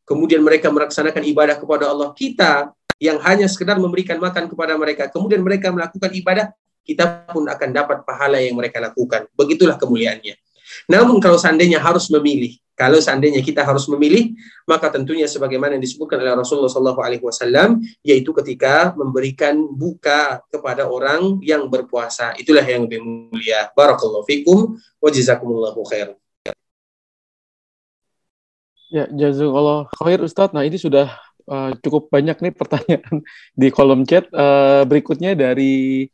[0.06, 2.14] kemudian mereka melaksanakan ibadah kepada Allah.
[2.14, 2.70] Kita
[3.02, 6.46] yang hanya sekedar memberikan makan kepada mereka, kemudian mereka melakukan ibadah,
[6.86, 9.26] kita pun akan dapat pahala yang mereka lakukan.
[9.34, 10.45] Begitulah kemuliaannya.
[10.84, 14.36] Namun kalau seandainya harus memilih, kalau seandainya kita harus memilih,
[14.68, 21.72] maka tentunya sebagaimana yang disebutkan oleh Rasulullah SAW, yaitu ketika memberikan buka kepada orang yang
[21.72, 22.36] berpuasa.
[22.36, 23.72] Itulah yang lebih mulia.
[23.72, 26.20] Barakallahu fikum wa jazakumullahu khair.
[28.92, 29.08] Ya,
[29.96, 30.52] khair Ustadz.
[30.52, 31.10] Nah, ini sudah
[31.48, 33.24] uh, cukup banyak nih pertanyaan
[33.60, 34.28] di kolom chat.
[34.36, 36.06] Uh, berikutnya dari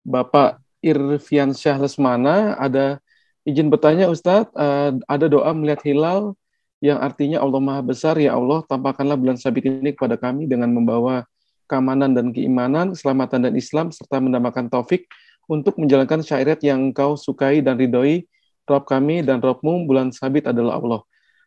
[0.00, 3.04] Bapak Irfiansyah Lesmana ada
[3.46, 6.34] izin bertanya Ustadz, uh, ada doa melihat hilal
[6.82, 11.24] yang artinya Allah Maha Besar, ya Allah, tampakkanlah bulan sabit ini kepada kami dengan membawa
[11.70, 15.08] keamanan dan keimanan, keselamatan dan Islam, serta mendamaikan taufik
[15.46, 18.26] untuk menjalankan syariat yang engkau sukai dan ridhoi,
[18.66, 21.00] Rob kami dan Robmu, bulan sabit adalah Allah.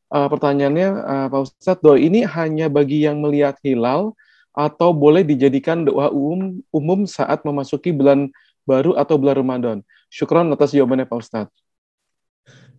[0.10, 4.16] Uh, pertanyaannya, uh, Pak Ustadz, doa ini hanya bagi yang melihat hilal
[4.56, 8.32] atau boleh dijadikan doa umum, umum saat memasuki bulan
[8.66, 9.78] baru atau bulan Ramadan?
[10.10, 11.69] Syukron atas jawabannya Pak Ustadz.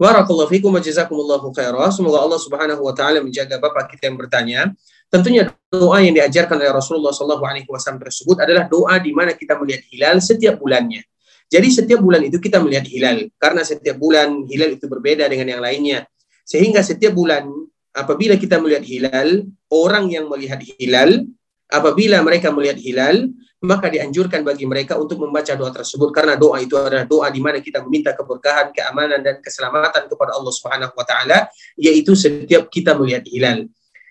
[0.01, 1.93] Barakallahu fikum khairan.
[1.93, 4.73] Semoga Allah Subhanahu wa taala menjaga Bapak kita yang bertanya.
[5.13, 9.61] Tentunya doa yang diajarkan oleh Rasulullah Shallallahu alaihi wasallam tersebut adalah doa di mana kita
[9.61, 11.05] melihat hilal setiap bulannya.
[11.53, 15.61] Jadi setiap bulan itu kita melihat hilal karena setiap bulan hilal itu berbeda dengan yang
[15.61, 16.09] lainnya.
[16.49, 17.45] Sehingga setiap bulan
[17.93, 21.29] apabila kita melihat hilal, orang yang melihat hilal
[21.69, 23.29] apabila mereka melihat hilal,
[23.61, 26.09] maka dianjurkan bagi mereka untuk membaca doa tersebut.
[26.17, 30.53] Karena doa itu adalah doa di mana kita meminta keberkahan, keamanan dan keselamatan kepada Allah
[30.53, 31.39] Subhanahu wa taala
[31.77, 33.69] yaitu setiap kita melihat hilal.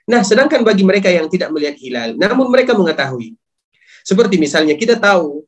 [0.10, 3.34] Nah, sedangkan bagi mereka yang tidak melihat hilal namun mereka mengetahui.
[4.06, 5.46] Seperti misalnya kita tahu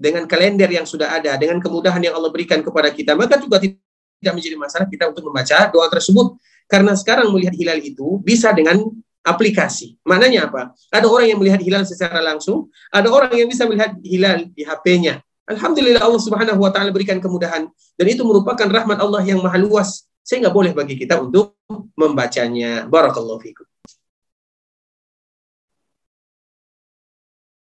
[0.00, 4.32] dengan kalender yang sudah ada, dengan kemudahan yang Allah berikan kepada kita, maka juga tidak
[4.32, 6.40] menjadi masalah kita untuk membaca doa tersebut.
[6.64, 8.80] Karena sekarang melihat hilal itu bisa dengan
[9.20, 10.00] aplikasi.
[10.04, 10.72] Maknanya apa?
[10.88, 15.20] Ada orang yang melihat hilal secara langsung, ada orang yang bisa melihat hilal di HP-nya.
[15.50, 17.66] Alhamdulillah Allah Subhanahu wa taala berikan kemudahan
[17.98, 21.58] dan itu merupakan rahmat Allah yang maha luas sehingga boleh bagi kita untuk
[21.98, 22.86] membacanya.
[22.86, 23.66] Barakallahu fikum.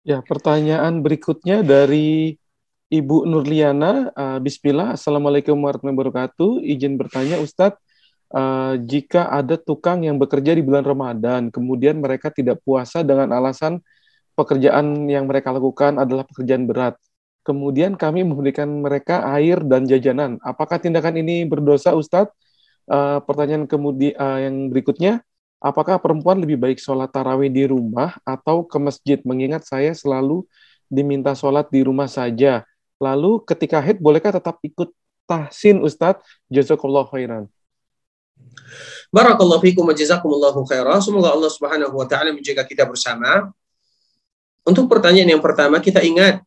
[0.05, 2.37] Ya, pertanyaan berikutnya dari
[2.89, 4.09] Ibu Nurliana.
[4.17, 6.65] Uh, Bismillah, Assalamualaikum warahmatullahi wabarakatuh.
[6.65, 7.77] Izin bertanya, Ustadz,
[8.33, 13.81] uh, jika ada tukang yang bekerja di bulan Ramadan, kemudian mereka tidak puasa dengan alasan
[14.39, 16.95] pekerjaan yang mereka lakukan adalah pekerjaan berat.
[17.43, 20.37] Kemudian kami memberikan mereka air dan jajanan.
[20.45, 22.37] Apakah tindakan ini berdosa, Ustadz?
[22.89, 25.25] Uh, pertanyaan kemudian uh, yang berikutnya,
[25.61, 29.19] apakah perempuan lebih baik sholat tarawih di rumah atau ke masjid?
[29.25, 30.45] Mengingat saya selalu
[30.93, 32.65] diminta sholat di rumah saja.
[33.01, 34.93] Lalu ketika haid, bolehkah tetap ikut
[35.25, 36.25] tahsin, Ustadz?
[36.53, 37.49] Jazakallah khairan.
[39.09, 41.01] Barakallahu fikum wa jazakumullahu khairan.
[41.01, 43.49] Semoga Allah Subhanahu wa taala menjaga kita bersama.
[44.69, 46.45] Untuk pertanyaan yang pertama kita ingat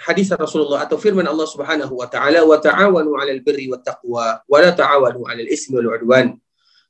[0.00, 4.58] hadis Rasulullah atau firman Allah Subhanahu wa taala wa ta'awanu 'alal birri wat taqwa wa
[4.58, 6.34] la ta'awanu 'alal ismi wal 'udwan.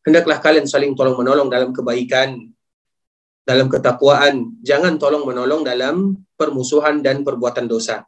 [0.06, 2.54] Hendaklah kalian saling tolong menolong dalam kebaikan,
[3.44, 8.04] dalam ketakwaan, jangan tolong menolong dalam permusuhan dan perbuatan dosa.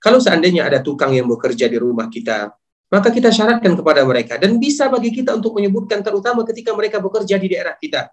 [0.00, 2.52] Kalau seandainya ada tukang yang bekerja di rumah kita,
[2.92, 7.36] maka kita syaratkan kepada mereka dan bisa bagi kita untuk menyebutkan terutama ketika mereka bekerja
[7.40, 8.12] di daerah kita.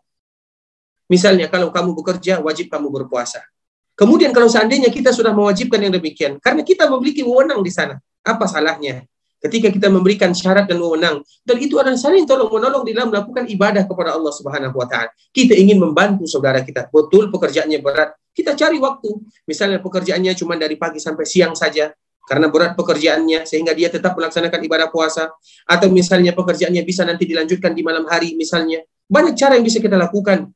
[1.11, 3.43] Misalnya kalau kamu bekerja wajib kamu berpuasa.
[3.99, 8.47] Kemudian kalau seandainya kita sudah mewajibkan yang demikian karena kita memiliki wewenang di sana, apa
[8.47, 9.03] salahnya?
[9.41, 13.83] Ketika kita memberikan syarat dan wewenang dan itu adalah saling tolong menolong dalam melakukan ibadah
[13.89, 15.09] kepada Allah Subhanahu wa taala.
[15.33, 16.93] Kita ingin membantu saudara kita.
[16.93, 18.13] Betul pekerjaannya berat.
[18.31, 19.09] Kita cari waktu.
[19.49, 21.89] Misalnya pekerjaannya cuma dari pagi sampai siang saja
[22.31, 25.27] karena berat pekerjaannya sehingga dia tetap melaksanakan ibadah puasa.
[25.67, 28.87] Atau misalnya pekerjaannya bisa nanti dilanjutkan di malam hari misalnya.
[29.11, 30.47] Banyak cara yang bisa kita lakukan.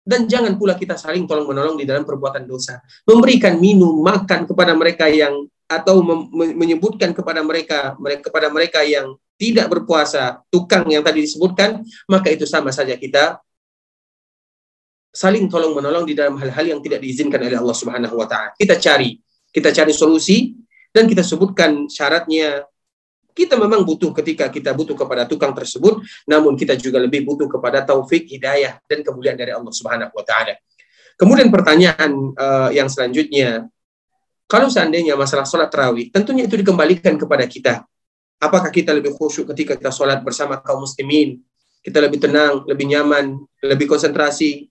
[0.00, 2.80] Dan jangan pula kita saling tolong menolong di dalam perbuatan dosa.
[3.04, 6.00] Memberikan minum makan kepada mereka yang atau
[6.32, 7.92] menyebutkan kepada mereka
[8.24, 13.36] kepada mereka yang tidak berpuasa tukang yang tadi disebutkan maka itu sama saja kita
[15.12, 18.56] saling tolong menolong di dalam hal-hal yang tidak diizinkan oleh Allah Subhanahu wa taala.
[18.56, 19.20] Kita cari.
[19.48, 20.56] Kita cari solusi
[20.92, 22.64] dan kita sebutkan syaratnya
[23.36, 27.86] kita memang butuh ketika kita butuh kepada tukang tersebut, namun kita juga lebih butuh kepada
[27.86, 30.58] taufik, hidayah, dan kemuliaan dari Allah Subhanahu wa Ta'ala.
[31.14, 33.70] Kemudian pertanyaan uh, yang selanjutnya,
[34.48, 37.84] Kalau seandainya masalah sholat tarawih, tentunya itu dikembalikan kepada kita.
[38.40, 41.44] Apakah kita lebih khusyuk ketika kita sholat bersama kaum muslimin?
[41.84, 44.67] Kita lebih tenang, lebih nyaman, lebih konsentrasi.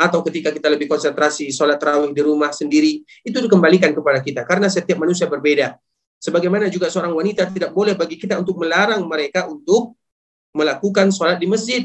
[0.00, 4.48] Atau ketika kita lebih konsentrasi sholat tarawih di rumah sendiri, itu dikembalikan kepada kita.
[4.48, 5.76] Karena setiap manusia berbeda.
[6.16, 9.96] Sebagaimana juga seorang wanita tidak boleh bagi kita untuk melarang mereka untuk
[10.56, 11.82] melakukan sholat di masjid.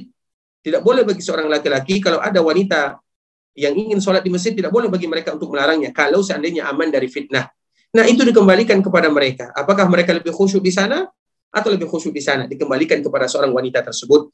[0.64, 2.98] Tidak boleh bagi seorang laki-laki kalau ada wanita
[3.56, 7.08] yang ingin sholat di masjid tidak boleh bagi mereka untuk melarangnya kalau seandainya aman dari
[7.08, 7.48] fitnah.
[7.96, 9.56] Nah itu dikembalikan kepada mereka.
[9.56, 11.08] Apakah mereka lebih khusyuk di sana
[11.48, 12.44] atau lebih khusyuk di sana?
[12.44, 14.28] Dikembalikan kepada seorang wanita tersebut.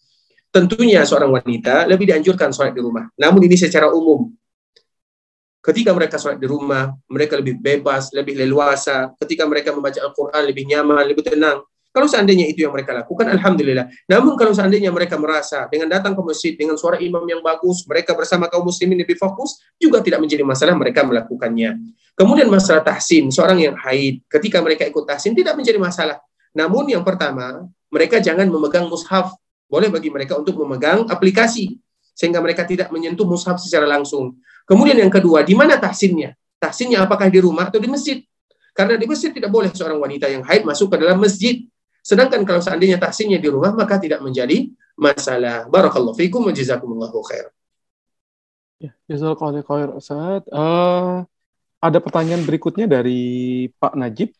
[0.52, 3.08] Tentunya seorang wanita lebih dianjurkan sholat di rumah.
[3.16, 4.28] Namun ini secara umum.
[5.64, 9.16] Ketika mereka sholat di rumah, mereka lebih bebas, lebih leluasa.
[9.16, 11.64] Ketika mereka membaca Al-Quran, lebih nyaman, lebih tenang.
[11.92, 13.92] Kalau seandainya itu yang mereka lakukan, alhamdulillah.
[14.08, 18.16] Namun kalau seandainya mereka merasa dengan datang ke masjid dengan suara imam yang bagus, mereka
[18.16, 21.80] bersama kaum muslimin lebih fokus, juga tidak menjadi masalah mereka melakukannya.
[22.16, 26.24] Kemudian masalah tahsin, seorang yang haid, ketika mereka ikut tahsin tidak menjadi masalah.
[26.56, 29.36] Namun yang pertama, mereka jangan memegang mushaf.
[29.72, 31.80] Boleh bagi mereka untuk memegang aplikasi
[32.12, 34.36] sehingga mereka tidak menyentuh mushaf secara langsung.
[34.68, 36.36] Kemudian yang kedua, di mana tahsinnya?
[36.60, 38.20] Tahsinnya apakah di rumah atau di masjid?
[38.76, 41.64] Karena di masjid tidak boleh seorang wanita yang haid masuk ke dalam masjid
[42.02, 45.70] Sedangkan kalau seandainya tahsinnya di rumah, maka tidak menjadi masalah.
[45.70, 47.54] Barakallahu fikum wa jazakumullahu khair.
[48.82, 50.42] Ya, jazakallahu khair Ustaz.
[50.50, 51.22] Uh,
[51.78, 54.34] ada pertanyaan berikutnya dari Pak Najib.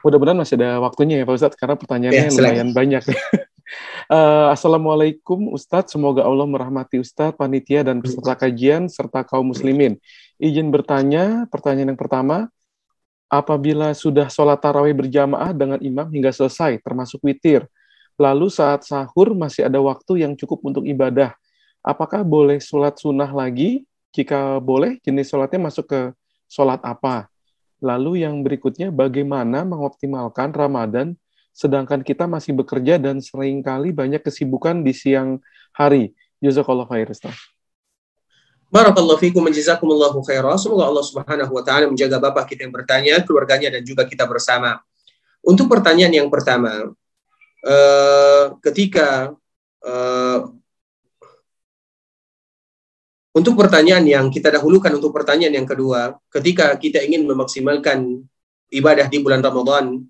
[0.00, 3.04] Mudah-mudahan masih ada waktunya ya Pak Ustadz, karena pertanyaannya ya, lumayan banyak.
[4.12, 9.96] uh, Assalamualaikum Ustadz, semoga Allah merahmati Ustadz, panitia, dan peserta kajian, serta kaum muslimin.
[10.36, 12.48] Izin bertanya, pertanyaan yang pertama,
[13.32, 17.66] apabila sudah sholat tarawih berjamaah dengan imam hingga selesai, termasuk witir.
[18.14, 21.34] Lalu saat sahur masih ada waktu yang cukup untuk ibadah.
[21.82, 23.82] Apakah boleh sholat sunnah lagi?
[24.14, 26.00] Jika boleh, jenis sholatnya masuk ke
[26.46, 27.26] sholat apa?
[27.82, 31.18] Lalu yang berikutnya, bagaimana mengoptimalkan Ramadan
[31.54, 35.38] sedangkan kita masih bekerja dan sering kali banyak kesibukan di siang
[35.70, 36.12] hari.
[36.42, 37.38] Jazakallah khair, Ustaz.
[38.74, 40.58] Barakallahu fikum menjazakumullahu khairan.
[40.58, 44.82] Semoga Allah Subhanahu wa taala menjaga Bapak kita yang bertanya, keluarganya dan juga kita bersama.
[45.46, 46.90] Untuk pertanyaan yang pertama,
[47.62, 49.30] uh, ketika
[49.86, 50.40] uh,
[53.30, 58.26] untuk pertanyaan yang kita dahulukan untuk pertanyaan yang kedua, ketika kita ingin memaksimalkan
[58.74, 60.02] ibadah di bulan Ramadan,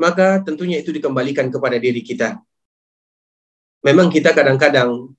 [0.00, 2.40] maka tentunya itu dikembalikan kepada diri kita.
[3.84, 5.12] Memang kita kadang-kadang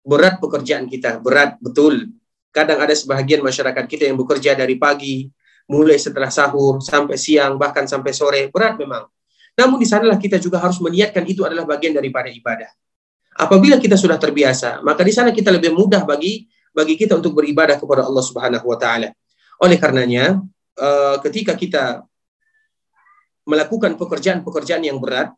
[0.00, 2.08] berat pekerjaan kita, berat betul.
[2.48, 5.28] Kadang ada sebahagian masyarakat kita yang bekerja dari pagi,
[5.68, 9.04] mulai setelah sahur, sampai siang, bahkan sampai sore, berat memang.
[9.54, 12.70] Namun di sanalah kita juga harus meniatkan itu adalah bagian daripada ibadah.
[13.34, 17.78] Apabila kita sudah terbiasa, maka di sana kita lebih mudah bagi bagi kita untuk beribadah
[17.78, 19.10] kepada Allah Subhanahu wa taala.
[19.62, 20.38] Oleh karenanya,
[20.78, 22.02] uh, ketika kita
[23.44, 25.32] melakukan pekerjaan-pekerjaan yang berat,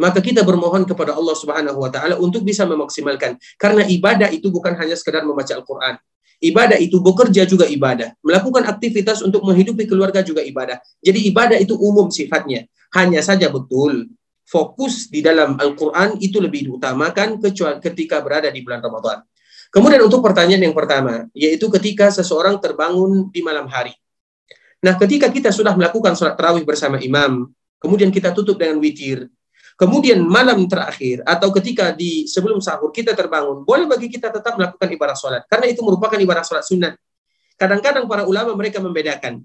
[0.00, 4.72] maka kita bermohon kepada Allah Subhanahu wa taala untuk bisa memaksimalkan karena ibadah itu bukan
[4.78, 6.00] hanya sekedar membaca Al-Qur'an.
[6.40, 8.16] Ibadah itu bekerja juga ibadah.
[8.24, 10.80] Melakukan aktivitas untuk menghidupi keluarga juga ibadah.
[11.04, 12.64] Jadi ibadah itu umum sifatnya.
[12.96, 14.08] Hanya saja betul
[14.48, 19.20] fokus di dalam Al-Qur'an itu lebih diutamakan kecuali ketika berada di bulan Ramadan.
[19.70, 23.94] Kemudian untuk pertanyaan yang pertama, yaitu ketika seseorang terbangun di malam hari.
[24.80, 29.28] Nah, ketika kita sudah melakukan sholat tarawih bersama imam, kemudian kita tutup dengan witir,
[29.80, 34.84] Kemudian malam terakhir atau ketika di sebelum sahur kita terbangun, boleh bagi kita tetap melakukan
[34.92, 35.48] ibadah sholat.
[35.48, 36.92] Karena itu merupakan ibadah sholat sunnah.
[37.56, 39.40] Kadang-kadang para ulama mereka membedakan.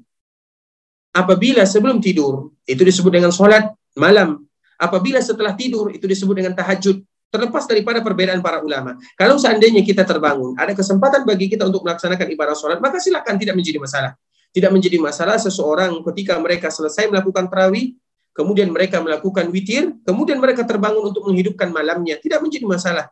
[1.15, 4.43] Apabila sebelum tidur, itu disebut dengan sholat malam.
[4.75, 6.99] Apabila setelah tidur, itu disebut dengan tahajud.
[7.31, 8.99] Terlepas daripada perbedaan para ulama.
[9.15, 13.55] Kalau seandainya kita terbangun, ada kesempatan bagi kita untuk melaksanakan ibadah sholat, maka silakan tidak
[13.55, 14.19] menjadi masalah.
[14.55, 17.91] Tidak menjadi masalah seseorang ketika mereka selesai melakukan tarawih,
[18.31, 23.05] kemudian mereka melakukan witir, kemudian mereka terbangun untuk menghidupkan malamnya, tidak menjadi masalah.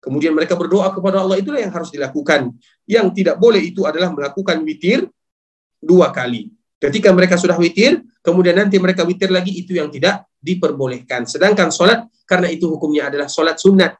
[0.00, 2.52] Kemudian mereka berdoa kepada Allah, itulah yang harus dilakukan.
[2.84, 5.08] Yang tidak boleh itu adalah melakukan witir
[5.80, 6.52] dua kali.
[6.80, 11.28] Ketika mereka sudah witir, kemudian nanti mereka witir lagi, itu yang tidak diperbolehkan.
[11.28, 13.96] Sedangkan sholat, karena itu hukumnya adalah sholat sunat.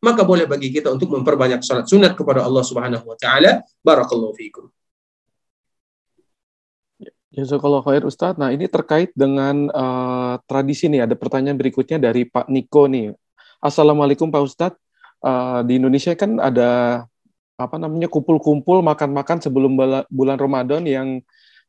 [0.00, 3.66] Maka boleh bagi kita untuk memperbanyak sholat sunat kepada Allah Subhanahu wa Ta'ala.
[3.82, 4.70] Barakallahu fiikum.
[7.30, 8.42] Jazakallah khair Ustadz.
[8.42, 13.14] Nah ini terkait dengan uh, tradisi nih, ada pertanyaan berikutnya dari Pak Niko nih.
[13.62, 14.80] Assalamualaikum Pak Ustadz.
[15.22, 17.04] Uh, di Indonesia kan ada
[17.54, 19.78] apa namanya kumpul-kumpul makan-makan sebelum
[20.10, 21.20] bulan Ramadan yang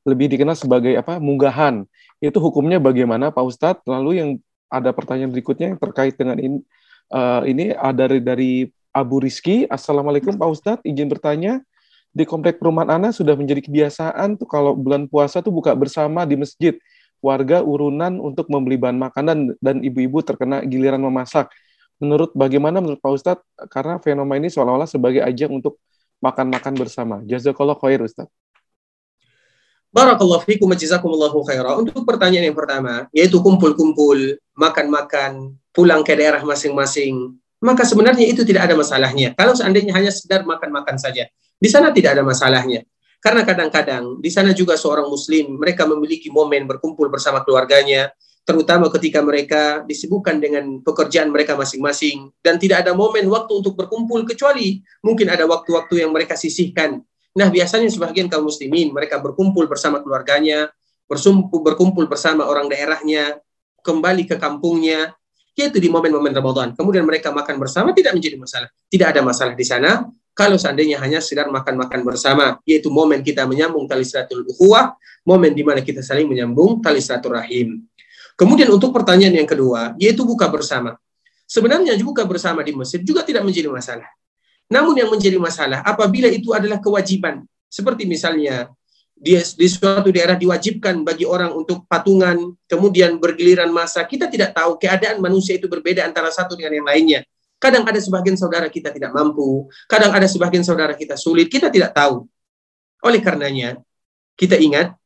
[0.02, 1.86] lebih dikenal sebagai apa munggahan.
[2.18, 3.86] Itu hukumnya bagaimana Pak Ustadz?
[3.86, 4.30] Lalu yang
[4.66, 6.58] ada pertanyaan berikutnya yang terkait dengan ini,
[7.14, 8.52] uh, ini ada dari, dari
[8.90, 9.70] Abu Rizki.
[9.70, 11.62] Assalamualaikum Pak Ustadz, izin bertanya
[12.12, 16.36] di komplek perumahan Ana sudah menjadi kebiasaan tuh kalau bulan puasa tuh buka bersama di
[16.36, 16.76] masjid.
[17.22, 21.54] Warga urunan untuk membeli bahan makanan dan ibu-ibu terkena giliran memasak.
[22.02, 23.46] Menurut bagaimana menurut Pak Ustadz?
[23.70, 25.78] Karena fenomena ini seolah-olah sebagai ajang untuk
[26.18, 27.22] makan-makan bersama.
[27.30, 28.34] Jazakallah khair Ustadz.
[29.92, 31.78] Barakallahu fikum jazakumullahu khairah.
[31.78, 38.72] Untuk pertanyaan yang pertama, yaitu kumpul-kumpul, makan-makan, pulang ke daerah masing-masing, maka sebenarnya itu tidak
[38.72, 39.36] ada masalahnya.
[39.36, 41.28] Kalau seandainya hanya sekedar makan-makan saja,
[41.62, 42.82] di sana tidak ada masalahnya.
[43.22, 48.10] Karena kadang-kadang di sana juga seorang muslim, mereka memiliki momen berkumpul bersama keluarganya,
[48.42, 54.26] terutama ketika mereka disibukkan dengan pekerjaan mereka masing-masing dan tidak ada momen waktu untuk berkumpul
[54.26, 56.98] kecuali mungkin ada waktu-waktu yang mereka sisihkan.
[57.38, 60.74] Nah, biasanya sebagian kaum muslimin mereka berkumpul bersama keluarganya,
[61.62, 63.38] berkumpul bersama orang daerahnya,
[63.86, 65.14] kembali ke kampungnya,
[65.54, 66.74] yaitu di momen-momen Ramadan.
[66.74, 68.70] Kemudian mereka makan bersama tidak menjadi masalah.
[68.90, 73.86] Tidak ada masalah di sana kalau seandainya hanya sekedar makan-makan bersama, yaitu momen kita menyambung
[73.86, 74.96] tali silatul ukhuwah,
[75.28, 77.84] momen di mana kita saling menyambung tali silaturahim.
[78.40, 80.96] Kemudian untuk pertanyaan yang kedua, yaitu buka bersama.
[81.46, 84.08] Sebenarnya buka bersama di masjid juga tidak menjadi masalah.
[84.72, 87.44] Namun yang menjadi masalah apabila itu adalah kewajiban.
[87.68, 88.72] Seperti misalnya
[89.12, 94.08] di, di suatu daerah diwajibkan bagi orang untuk patungan, kemudian bergiliran masa.
[94.08, 97.22] Kita tidak tahu keadaan manusia itu berbeda antara satu dengan yang lainnya.
[97.62, 101.94] Kadang ada sebagian saudara kita tidak mampu, kadang ada sebagian saudara kita sulit, kita tidak
[101.94, 102.26] tahu.
[103.06, 103.78] Oleh karenanya,
[104.34, 104.98] kita ingat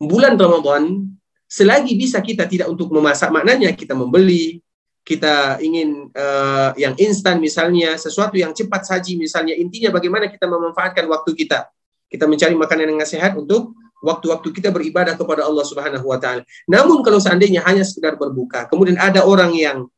[0.00, 1.12] bulan Ramadan
[1.44, 4.64] selagi bisa kita tidak untuk memasak maknanya kita membeli,
[5.04, 11.04] kita ingin uh, yang instan misalnya, sesuatu yang cepat saji misalnya, intinya bagaimana kita memanfaatkan
[11.04, 11.68] waktu kita.
[12.08, 16.44] Kita mencari makanan yang sehat untuk waktu-waktu kita beribadah kepada Allah Subhanahu wa taala.
[16.68, 19.88] Namun kalau seandainya hanya sekedar berbuka, kemudian ada orang yang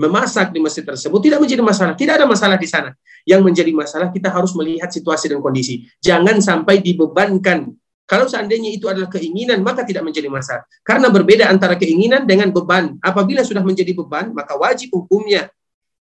[0.00, 1.92] memasak di masjid tersebut tidak menjadi masalah.
[1.92, 2.96] Tidak ada masalah di sana.
[3.28, 5.84] Yang menjadi masalah kita harus melihat situasi dan kondisi.
[6.00, 7.68] Jangan sampai dibebankan.
[8.08, 10.66] Kalau seandainya itu adalah keinginan, maka tidak menjadi masalah.
[10.82, 12.98] Karena berbeda antara keinginan dengan beban.
[12.98, 15.52] Apabila sudah menjadi beban, maka wajib hukumnya.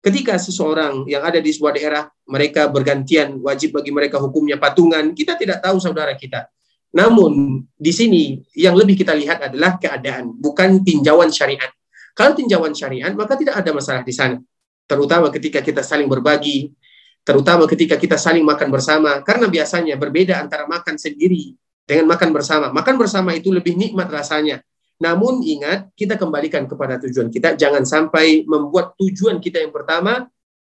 [0.05, 5.11] Ketika seseorang yang ada di sebuah daerah, mereka bergantian, wajib bagi mereka hukumnya patungan.
[5.18, 6.47] Kita tidak tahu saudara kita.
[6.94, 11.74] Namun, di sini yang lebih kita lihat adalah keadaan, bukan tinjauan syariat.
[12.17, 14.41] Kalau tinjauan syariat, maka tidak ada masalah di sana.
[14.89, 16.73] Terutama ketika kita saling berbagi,
[17.21, 21.53] terutama ketika kita saling makan bersama, karena biasanya berbeda antara makan sendiri
[21.85, 22.73] dengan makan bersama.
[22.73, 24.64] Makan bersama itu lebih nikmat rasanya.
[24.97, 27.53] Namun ingat, kita kembalikan kepada tujuan kita.
[27.53, 30.25] Jangan sampai membuat tujuan kita yang pertama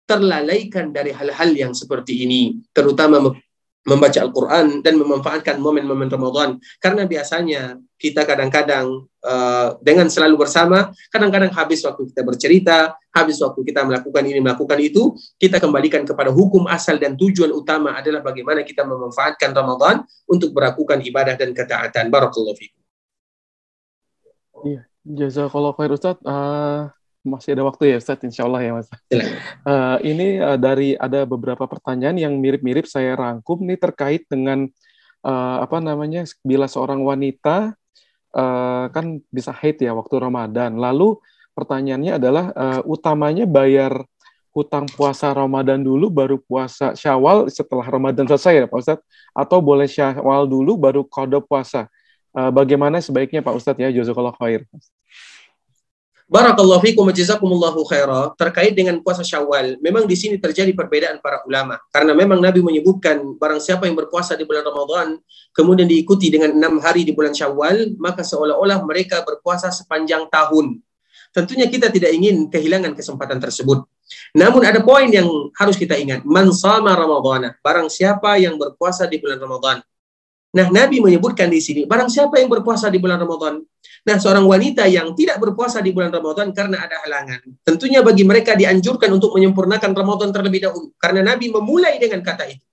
[0.04, 2.60] terlalaikan dari hal-hal yang seperti ini.
[2.76, 3.32] Terutama
[3.88, 6.60] membaca Al-Quran dan memanfaatkan momen-momen Ramadan.
[6.84, 12.78] Karena biasanya kita kadang-kadang uh, dengan selalu bersama, kadang-kadang habis waktu kita bercerita,
[13.16, 17.96] habis waktu kita melakukan ini, melakukan itu, kita kembalikan kepada hukum asal dan tujuan utama
[17.96, 22.12] adalah bagaimana kita memanfaatkan Ramadan untuk melakukan ibadah dan ketaatan.
[22.12, 22.82] Barakallahu fikum.
[24.60, 26.20] Iya, jazakallah khair Ustaz.
[26.20, 26.92] Uh,
[27.24, 28.88] masih ada waktu ya Ustaz, insya Allah ya Mas.
[29.68, 34.68] Uh, ini uh, dari ada beberapa pertanyaan yang mirip-mirip saya rangkum nih terkait dengan
[35.24, 37.76] uh, apa namanya bila seorang wanita
[38.36, 40.80] uh, kan bisa haid ya waktu Ramadan.
[40.80, 41.20] Lalu
[41.56, 44.00] pertanyaannya adalah uh, utamanya bayar
[44.50, 49.06] hutang puasa Ramadan dulu baru puasa Syawal setelah Ramadan selesai ya Pak Ustadz
[49.36, 51.86] atau boleh Syawal dulu baru kode puasa.
[52.30, 54.66] Uh, bagaimana sebaiknya Pak Ustadz ya Jazakallah khair.
[56.30, 58.38] Barakallahu fikum jazakumullahu khaira.
[58.38, 61.82] Terkait dengan puasa Syawal, memang di sini terjadi perbedaan para ulama.
[61.90, 65.18] Karena memang Nabi menyebutkan barang siapa yang berpuasa di bulan Ramadan
[65.58, 70.78] kemudian diikuti dengan enam hari di bulan Syawal, maka seolah-olah mereka berpuasa sepanjang tahun.
[71.34, 73.90] Tentunya kita tidak ingin kehilangan kesempatan tersebut.
[74.38, 75.26] Namun ada poin yang
[75.58, 76.22] harus kita ingat.
[76.30, 77.58] Man sama Ramadhan.
[77.66, 79.82] Barang siapa yang berpuasa di bulan Ramadan.
[80.50, 83.62] Nah, Nabi menyebutkan di sini, barang siapa yang berpuasa di bulan Ramadan.
[84.08, 87.40] Nah, seorang wanita yang tidak berpuasa di bulan Ramadan karena ada halangan.
[87.64, 90.96] Tentunya bagi mereka dianjurkan untuk menyempurnakan Ramadan terlebih dahulu.
[90.96, 92.64] Karena Nabi memulai dengan kata itu.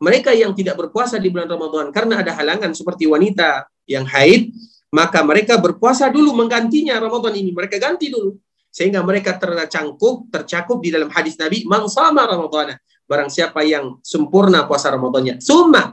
[0.00, 4.48] Mereka yang tidak berpuasa di bulan Ramadan karena ada halangan seperti wanita yang haid,
[4.94, 7.52] maka mereka berpuasa dulu menggantinya Ramadan ini.
[7.52, 8.32] Mereka ganti dulu.
[8.70, 12.78] Sehingga mereka tercangkup, tercakup di dalam hadis Nabi, Mang sama Ramadan.
[13.04, 15.42] Barang siapa yang sempurna puasa Ramadannya.
[15.42, 15.90] Summa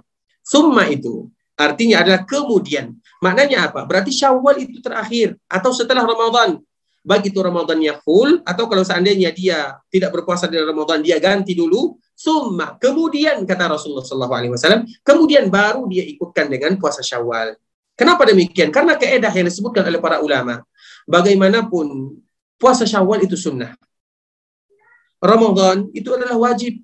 [0.47, 1.27] Summa itu
[1.59, 2.95] artinya adalah kemudian.
[3.21, 3.85] Maknanya apa?
[3.85, 6.61] Berarti Syawal itu terakhir atau setelah Ramadan.
[7.07, 11.95] Baik itu Ramadannya full atau kalau seandainya dia tidak berpuasa di Ramadan dia ganti dulu
[12.11, 17.55] summa kemudian kata Rasulullah SAW kemudian baru dia ikutkan dengan puasa Syawal.
[17.95, 18.69] Kenapa demikian?
[18.69, 20.61] Karena keedah yang disebutkan oleh para ulama.
[21.07, 22.19] Bagaimanapun
[22.59, 23.73] puasa Syawal itu sunnah.
[25.17, 26.77] Ramadan itu adalah wajib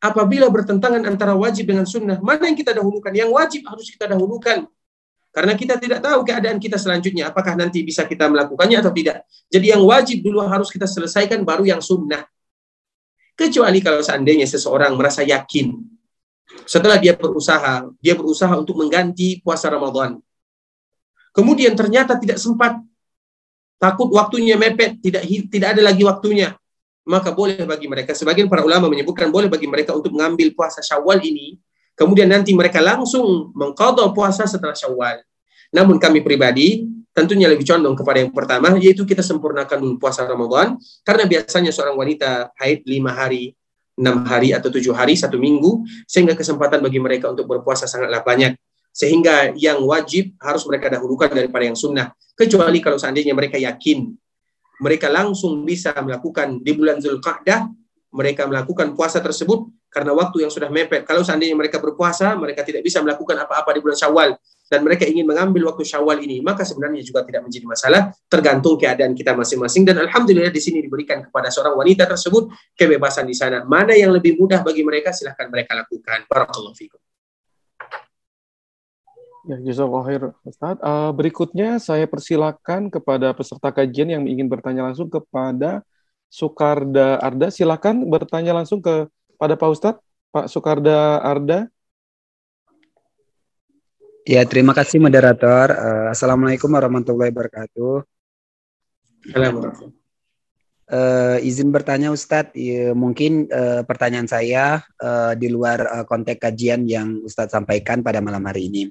[0.00, 3.12] apabila bertentangan antara wajib dengan sunnah, mana yang kita dahulukan?
[3.12, 4.64] Yang wajib harus kita dahulukan.
[5.36, 9.28] Karena kita tidak tahu keadaan kita selanjutnya, apakah nanti bisa kita melakukannya atau tidak.
[9.52, 12.24] Jadi yang wajib dulu harus kita selesaikan, baru yang sunnah.
[13.36, 15.76] Kecuali kalau seandainya seseorang merasa yakin,
[16.64, 20.16] setelah dia berusaha, dia berusaha untuk mengganti puasa Ramadan.
[21.36, 22.80] Kemudian ternyata tidak sempat,
[23.76, 26.56] takut waktunya mepet, tidak tidak ada lagi waktunya
[27.06, 31.22] maka boleh bagi mereka sebagian para ulama menyebutkan boleh bagi mereka untuk mengambil puasa Syawal
[31.22, 31.54] ini
[31.96, 35.24] kemudian nanti mereka langsung mengqadha puasa setelah Syawal.
[35.74, 36.86] Namun kami pribadi
[37.16, 41.96] tentunya lebih condong kepada yang pertama yaitu kita sempurnakan dulu puasa Ramadan karena biasanya seorang
[41.96, 43.56] wanita haid lima hari
[43.96, 48.52] enam hari atau tujuh hari satu minggu sehingga kesempatan bagi mereka untuk berpuasa sangatlah banyak
[48.92, 54.12] sehingga yang wajib harus mereka dahulukan daripada yang sunnah kecuali kalau seandainya mereka yakin
[54.84, 57.64] mereka langsung bisa melakukan di bulan Zulqa'dah
[58.16, 61.04] mereka melakukan puasa tersebut karena waktu yang sudah mepet.
[61.04, 64.32] Kalau seandainya mereka berpuasa, mereka tidak bisa melakukan apa-apa di bulan Syawal
[64.66, 69.14] dan mereka ingin mengambil waktu Syawal ini, maka sebenarnya juga tidak menjadi masalah, tergantung keadaan
[69.14, 73.62] kita masing-masing dan alhamdulillah di sini diberikan kepada seorang wanita tersebut kebebasan di sana.
[73.62, 76.26] Mana yang lebih mudah bagi mereka silahkan mereka lakukan.
[76.26, 76.98] Barakallahu fikum.
[79.46, 80.34] Ya, khair.
[80.58, 85.86] Uh, berikutnya saya persilakan kepada peserta kajian yang ingin bertanya langsung kepada
[86.26, 87.48] Sukarda Arda.
[87.48, 90.02] Silakan bertanya langsung kepada Pak Ustadz.
[90.34, 91.70] Pak Sukarda Arda.
[94.26, 95.70] Ya, terima kasih moderator.
[95.70, 98.02] Uh, Assalamualaikum warahmatullahi wabarakatuh.
[99.30, 99.94] Assalamualaikum.
[100.86, 106.86] Uh, izin bertanya Ustadz, ya, mungkin uh, pertanyaan saya uh, di luar uh, konteks kajian
[106.86, 108.86] yang Ustadz sampaikan pada malam hari ini.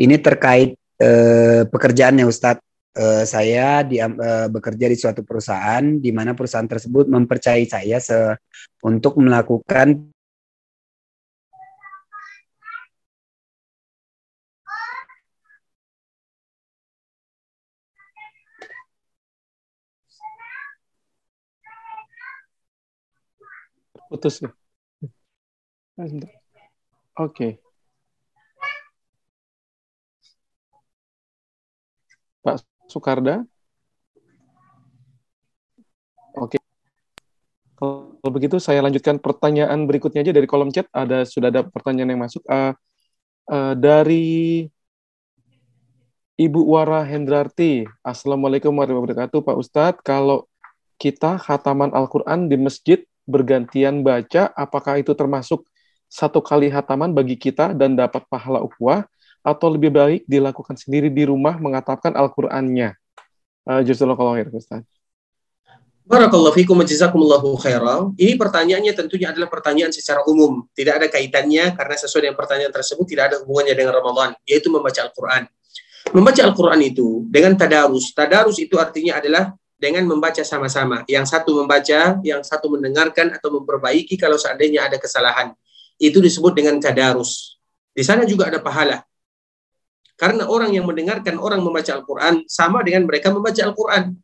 [0.00, 2.64] Ini terkait uh, pekerjaannya Ustadz.
[2.96, 8.16] Uh, saya di, uh, bekerja di suatu perusahaan di mana perusahaan tersebut mempercayai saya se
[8.80, 10.08] untuk melakukan
[24.08, 24.48] putus ya.
[26.00, 26.24] Oke.
[27.20, 27.50] Okay.
[32.40, 33.42] Pak Soekarda.
[36.36, 36.60] Oke.
[37.76, 40.88] Kalau begitu saya lanjutkan pertanyaan berikutnya aja dari kolom chat.
[40.92, 42.42] Ada sudah ada pertanyaan yang masuk.
[42.48, 42.72] Uh,
[43.52, 44.66] uh, dari
[46.36, 47.88] Ibu Wara Hendrarti.
[48.04, 50.00] Assalamualaikum warahmatullahi wabarakatuh, Pak Ustadz.
[50.04, 50.44] Kalau
[51.00, 55.64] kita khataman Al-Quran di masjid bergantian baca, apakah itu termasuk
[56.12, 59.08] satu kali hataman bagi kita dan dapat pahala ukhuwah,
[59.46, 62.98] atau lebih baik dilakukan sendiri di rumah mengatapkan Al-Qur'annya?
[63.62, 64.82] Uh, Jazakallahu khair, Ustaz.
[66.06, 68.14] Barakallahu fikum jazakumullahu khairan.
[68.14, 70.62] Ini pertanyaannya tentunya adalah pertanyaan secara umum.
[70.70, 75.02] Tidak ada kaitannya karena sesuai dengan pertanyaan tersebut tidak ada hubungannya dengan Ramadan, yaitu membaca
[75.02, 75.50] Al-Qur'an.
[76.14, 78.14] Membaca Al-Qur'an itu dengan tadarus.
[78.14, 81.02] Tadarus itu artinya adalah dengan membaca sama-sama.
[81.10, 85.58] Yang satu membaca, yang satu mendengarkan atau memperbaiki kalau seandainya ada kesalahan.
[85.98, 87.58] Itu disebut dengan tadarus.
[87.90, 89.02] Di sana juga ada pahala.
[90.16, 94.16] Karena orang yang mendengarkan orang membaca Al-Quran sama dengan mereka membaca Al-Quran.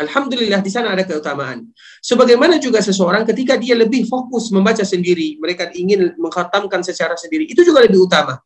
[0.00, 1.68] Alhamdulillah di sana ada keutamaan.
[2.00, 7.60] Sebagaimana juga seseorang ketika dia lebih fokus membaca sendiri, mereka ingin mengkhatamkan secara sendiri, itu
[7.60, 8.40] juga lebih utama.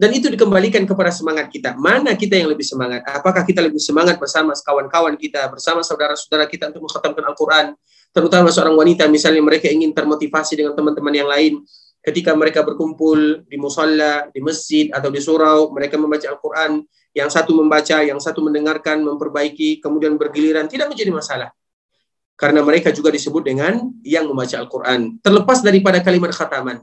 [0.00, 1.76] Dan itu dikembalikan kepada semangat kita.
[1.76, 3.04] Mana kita yang lebih semangat?
[3.04, 7.66] Apakah kita lebih semangat bersama kawan-kawan kita, bersama saudara-saudara kita untuk mengkhatamkan Al-Quran?
[8.08, 11.60] Terutama seorang wanita, misalnya mereka ingin termotivasi dengan teman-teman yang lain.
[12.00, 16.80] Ketika mereka berkumpul di musola, di masjid, atau di surau, mereka membaca Al-Quran.
[17.12, 20.64] Yang satu membaca, yang satu mendengarkan, memperbaiki, kemudian bergiliran.
[20.64, 21.50] Tidak menjadi masalah.
[22.40, 25.20] Karena mereka juga disebut dengan yang membaca Al-Quran.
[25.20, 26.80] Terlepas daripada kalimat khataman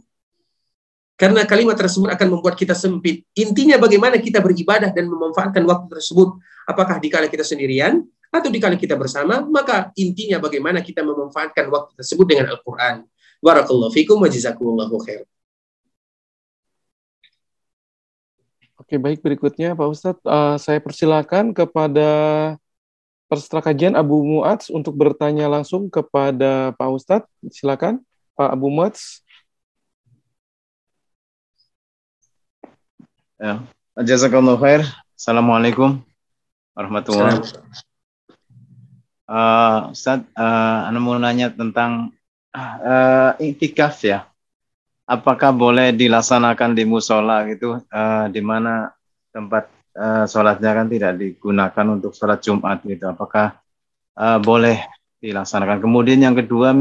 [1.17, 3.25] karena kalimat tersebut akan membuat kita sempit.
[3.33, 6.37] Intinya bagaimana kita beribadah dan memanfaatkan waktu tersebut.
[6.69, 12.25] Apakah dikala kita sendirian atau dikala kita bersama, maka intinya bagaimana kita memanfaatkan waktu tersebut
[12.29, 13.01] dengan Al-Quran.
[13.43, 15.23] Barakallahu fikum wa jazakumullahu khair.
[18.77, 22.07] Oke, baik berikutnya Pak Ustadz, uh, saya persilakan kepada
[23.27, 27.27] peserta kajian Abu Muadz untuk bertanya langsung kepada Pak Ustadz.
[27.51, 27.99] Silakan,
[28.39, 29.19] Pak Abu Muadz.
[33.35, 33.61] Ya.
[33.97, 34.87] Jazakallahu khair.
[35.17, 35.99] Assalamualaikum
[36.77, 37.65] warahmatullahi wabarakatuh.
[39.27, 42.15] Uh, Ustaz, uh, Anda mau nanya tentang
[42.57, 44.25] uh, iktikaf ya.
[45.07, 48.91] Apakah boleh dilaksanakan di musola gitu, uh, di mana
[49.31, 53.07] tempat uh, sholatnya kan tidak digunakan untuk sholat Jumat gitu.
[53.07, 53.55] Apakah
[54.19, 54.83] uh, boleh
[55.23, 55.79] dilaksanakan?
[55.79, 56.75] Kemudian yang kedua,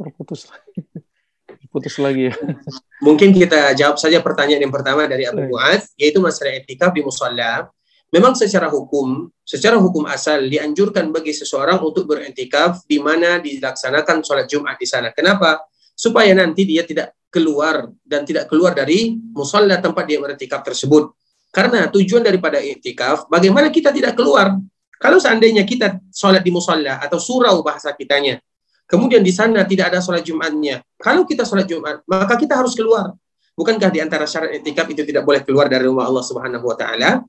[0.00, 0.80] terputus lagi.
[1.70, 2.34] Putus lagi ya.
[3.06, 7.70] Mungkin kita jawab saja pertanyaan yang pertama dari Abu Mu'ad, yaitu masalah etikaf di musalla.
[8.10, 14.50] Memang secara hukum, secara hukum asal dianjurkan bagi seseorang untuk berentikaf di mana dilaksanakan sholat
[14.50, 15.14] Jumat di sana.
[15.14, 15.62] Kenapa?
[15.94, 21.14] Supaya nanti dia tidak keluar dan tidak keluar dari musalla tempat dia berentikaf tersebut.
[21.54, 24.58] Karena tujuan daripada etikaf, bagaimana kita tidak keluar?
[24.98, 28.42] Kalau seandainya kita sholat di musalla atau surau bahasa kitanya,
[28.90, 30.82] kemudian di sana tidak ada sholat Jumatnya.
[30.98, 33.14] Kalau kita sholat Jumat, maka kita harus keluar.
[33.54, 37.22] Bukankah di antara syarat etikaf itu tidak boleh keluar dari rumah Allah Subhanahu wa taala?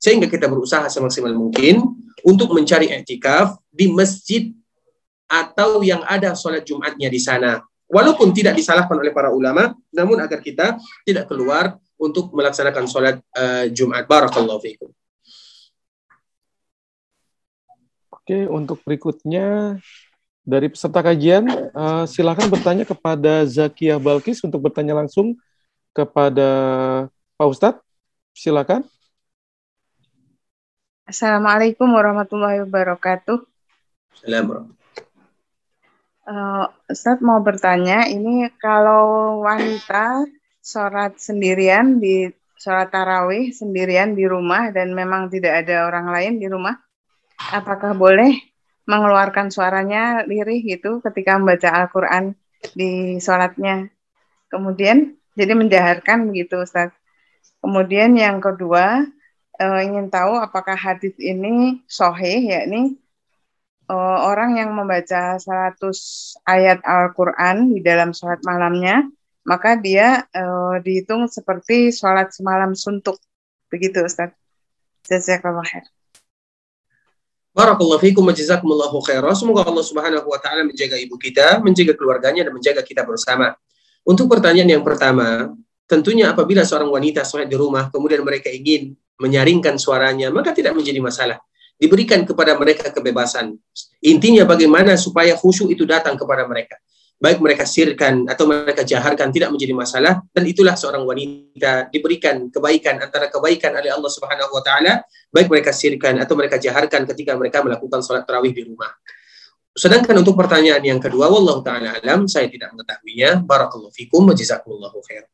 [0.00, 1.84] Sehingga kita berusaha semaksimal mungkin
[2.24, 4.50] untuk mencari etikaf di masjid
[5.28, 7.62] atau yang ada sholat Jumatnya di sana.
[7.92, 13.68] Walaupun tidak disalahkan oleh para ulama, namun agar kita tidak keluar untuk melaksanakan sholat uh,
[13.68, 14.08] Jumat.
[14.08, 14.90] Barakallahu fiikum.
[18.22, 19.76] Oke, untuk berikutnya
[20.42, 25.38] dari peserta kajian, uh, silakan bertanya kepada Zakia Balkis untuk bertanya langsung
[25.94, 26.48] kepada
[27.38, 27.82] Pak Ustadz.
[28.34, 28.82] Silakan.
[31.06, 33.38] Assalamualaikum warahmatullahi wabarakatuh.
[34.18, 34.74] Assalamualaikum.
[36.22, 40.22] Uh, Ustaz mau bertanya, ini kalau wanita
[40.62, 46.46] sholat sendirian di sholat tarawih sendirian di rumah dan memang tidak ada orang lain di
[46.46, 46.78] rumah,
[47.50, 48.51] apakah boleh
[48.88, 52.34] mengeluarkan suaranya lirih gitu ketika membaca Al-Quran
[52.74, 53.90] di sholatnya?
[54.52, 56.92] Kemudian jadi menjaharkan begitu Ustaz.
[57.62, 59.06] Kemudian yang kedua,
[59.62, 62.98] uh, ingin tahu apakah hadis ini sohih, yakni
[63.88, 65.78] uh, orang yang membaca 100
[66.44, 69.06] ayat Al-Quran di dalam sholat malamnya,
[69.46, 73.18] maka dia uh, dihitung seperti sholat semalam suntuk.
[73.72, 74.34] Begitu Ustaz.
[75.06, 76.01] Jazakallah khair.
[77.52, 79.36] Barakallahu fiikum wa jazakumullahu khairan.
[79.36, 83.52] Semoga Allah Subhanahu wa taala menjaga ibu kita, menjaga keluarganya dan menjaga kita bersama.
[84.08, 85.52] Untuk pertanyaan yang pertama,
[85.84, 91.04] tentunya apabila seorang wanita sholat di rumah kemudian mereka ingin menyaringkan suaranya, maka tidak menjadi
[91.04, 91.38] masalah.
[91.76, 93.52] Diberikan kepada mereka kebebasan.
[94.00, 96.80] Intinya bagaimana supaya khusyuk itu datang kepada mereka.
[97.22, 102.98] Baik mereka sirkan atau mereka jaharkan tidak menjadi masalah dan itulah seorang wanita diberikan kebaikan
[102.98, 107.62] antara kebaikan oleh Allah Subhanahu wa taala baik mereka sirkan atau mereka jaharkan ketika mereka
[107.62, 108.90] melakukan sholat tarawih di rumah.
[109.72, 113.40] Sedangkan untuk pertanyaan yang kedua, wallahu taala alam, saya tidak mengetahuinya.
[113.40, 115.24] Barakallahu fikum wa jazakumullahu khair.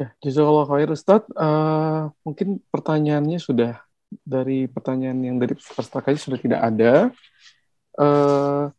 [0.00, 1.28] Ya, jazakallah khair Ustaz.
[1.36, 3.84] Uh, mungkin pertanyaannya sudah
[4.24, 6.92] dari pertanyaan yang dari peserta kaji sudah tidak ada.
[8.00, 8.72] Uh,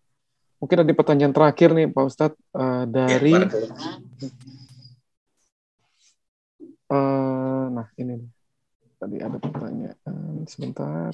[0.61, 2.37] mungkin ada pertanyaan terakhir nih Pak Ustadz.
[2.53, 3.49] Uh, dari ya,
[6.93, 8.21] uh, nah ini
[9.01, 11.09] tadi ada pertanyaan sebentar.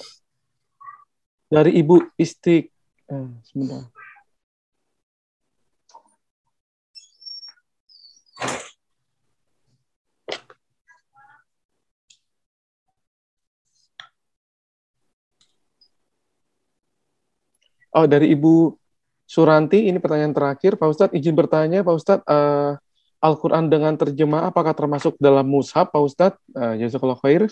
[1.47, 2.75] Dari Ibu Istik.
[3.07, 3.87] Uh, sebentar.
[17.97, 18.77] Oh, dari Ibu
[19.27, 20.79] Suranti, ini pertanyaan terakhir.
[20.79, 22.79] Pak Ustadz, izin bertanya, Pak Ustadz, uh,
[23.19, 26.39] Al-Quran dengan terjemah apakah termasuk dalam mushaf, Pak Ustadz?
[26.55, 27.51] Uh, Jazakallah khair.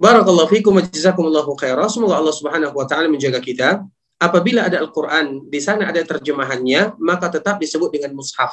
[0.00, 1.88] Barakallahu fikum wa jazakumullahu khairan.
[1.88, 3.84] Semoga Allah Subhanahu wa taala menjaga kita.
[4.20, 8.52] Apabila ada Al-Qur'an, di sana ada terjemahannya, maka tetap disebut dengan mushaf.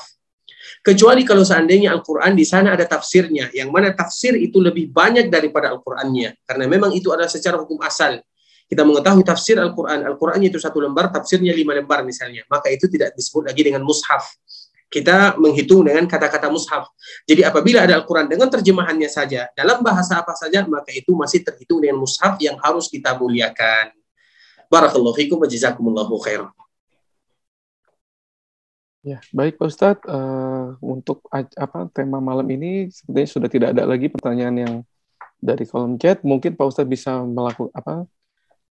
[0.83, 5.71] Kecuali kalau seandainya Al-Quran di sana ada tafsirnya, yang mana tafsir itu lebih banyak daripada
[5.71, 6.35] Al-Qurannya.
[6.47, 8.19] Karena memang itu adalah secara hukum asal
[8.67, 13.15] kita mengetahui tafsir Al-Quran, Al-Quran itu satu lembar, tafsirnya lima lembar misalnya, maka itu tidak
[13.15, 14.27] disebut lagi dengan mushaf.
[14.87, 16.91] Kita menghitung dengan kata-kata mushaf.
[17.27, 21.79] Jadi apabila ada Al-Quran dengan terjemahannya saja, dalam bahasa apa saja, maka itu masih terhitung
[21.79, 23.91] dengan mushaf yang harus kita muliakan.
[24.67, 26.51] Barakallahu fikum wa jazakumullahu khairan.
[29.07, 30.03] Ya, baik Pak Ustadz.
[30.03, 34.73] Uh, untuk apa tema malam ini sepertinya sudah tidak ada lagi pertanyaan yang
[35.39, 36.19] dari kolom chat.
[36.27, 38.03] Mungkin Pak Ustadz bisa melakukan apa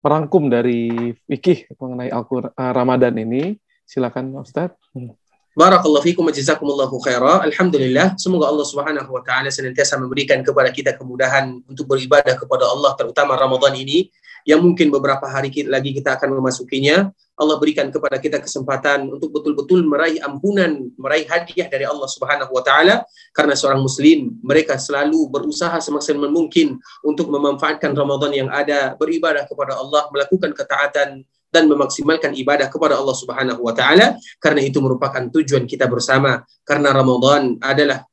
[0.04, 3.56] merangkum dari fikih mengenai Al-Quran uh, Ramadan ini.
[3.88, 4.76] Silakan Ustaz.
[4.92, 5.16] Hmm.
[5.54, 7.46] Barakallahu fikum jazakumullahu khaira.
[7.46, 12.90] Alhamdulillah, semoga Allah Subhanahu wa taala senantiasa memberikan kepada kita kemudahan untuk beribadah kepada Allah
[12.98, 14.10] terutama Ramadan ini
[14.44, 17.08] yang mungkin beberapa hari lagi kita akan memasukinya.
[17.34, 22.62] Allah berikan kepada kita kesempatan untuk betul-betul meraih ampunan, meraih hadiah dari Allah Subhanahu wa
[22.62, 23.02] taala.
[23.34, 29.74] Karena seorang muslim mereka selalu berusaha semaksimal mungkin untuk memanfaatkan Ramadan yang ada, beribadah kepada
[29.74, 34.14] Allah, melakukan ketaatan dan memaksimalkan ibadah kepada Allah Subhanahu wa taala.
[34.38, 36.44] Karena itu merupakan tujuan kita bersama.
[36.62, 38.06] Karena Ramadan adalah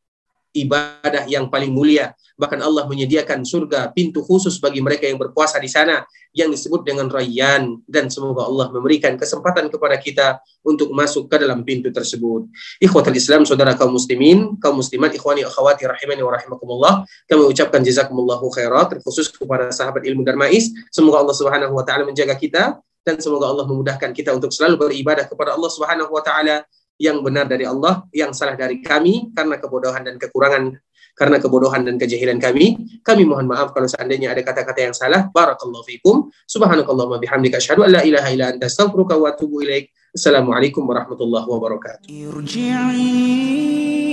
[0.56, 5.68] ibadah yang paling mulia Bahkan Allah menyediakan surga pintu khusus bagi mereka yang berpuasa di
[5.68, 10.28] sana yang disebut dengan Rayyan dan semoga Allah memberikan kesempatan kepada kita
[10.64, 12.48] untuk masuk ke dalam pintu tersebut.
[12.80, 16.94] Ikhwatul Islam, saudara kaum muslimin, kaum muslimat, ikhwani akhwati rahimani wa rahimakumullah.
[17.28, 20.72] Kami ucapkan jazakumullahu khairat terkhusus kepada sahabat ilmu Darmais.
[20.88, 25.28] Semoga Allah Subhanahu wa taala menjaga kita dan semoga Allah memudahkan kita untuk selalu beribadah
[25.28, 26.64] kepada Allah Subhanahu wa taala
[27.02, 30.78] yang benar dari Allah, yang salah dari kami karena kebodohan dan kekurangan
[31.17, 33.01] karena kebodohan dan kejahilan kami.
[33.01, 35.33] Kami mohon maaf kalau seandainya ada kata-kata yang salah.
[35.33, 36.29] Barakallahu fikum.
[36.45, 39.89] Subhanakallahumma bihamdika asyhadu an la ilaha illa anta astaghfiruka wa atubu ilaik.
[40.13, 42.13] Assalamualaikum warahmatullahi wabarakatuh.
[42.13, 43.17] ارجعي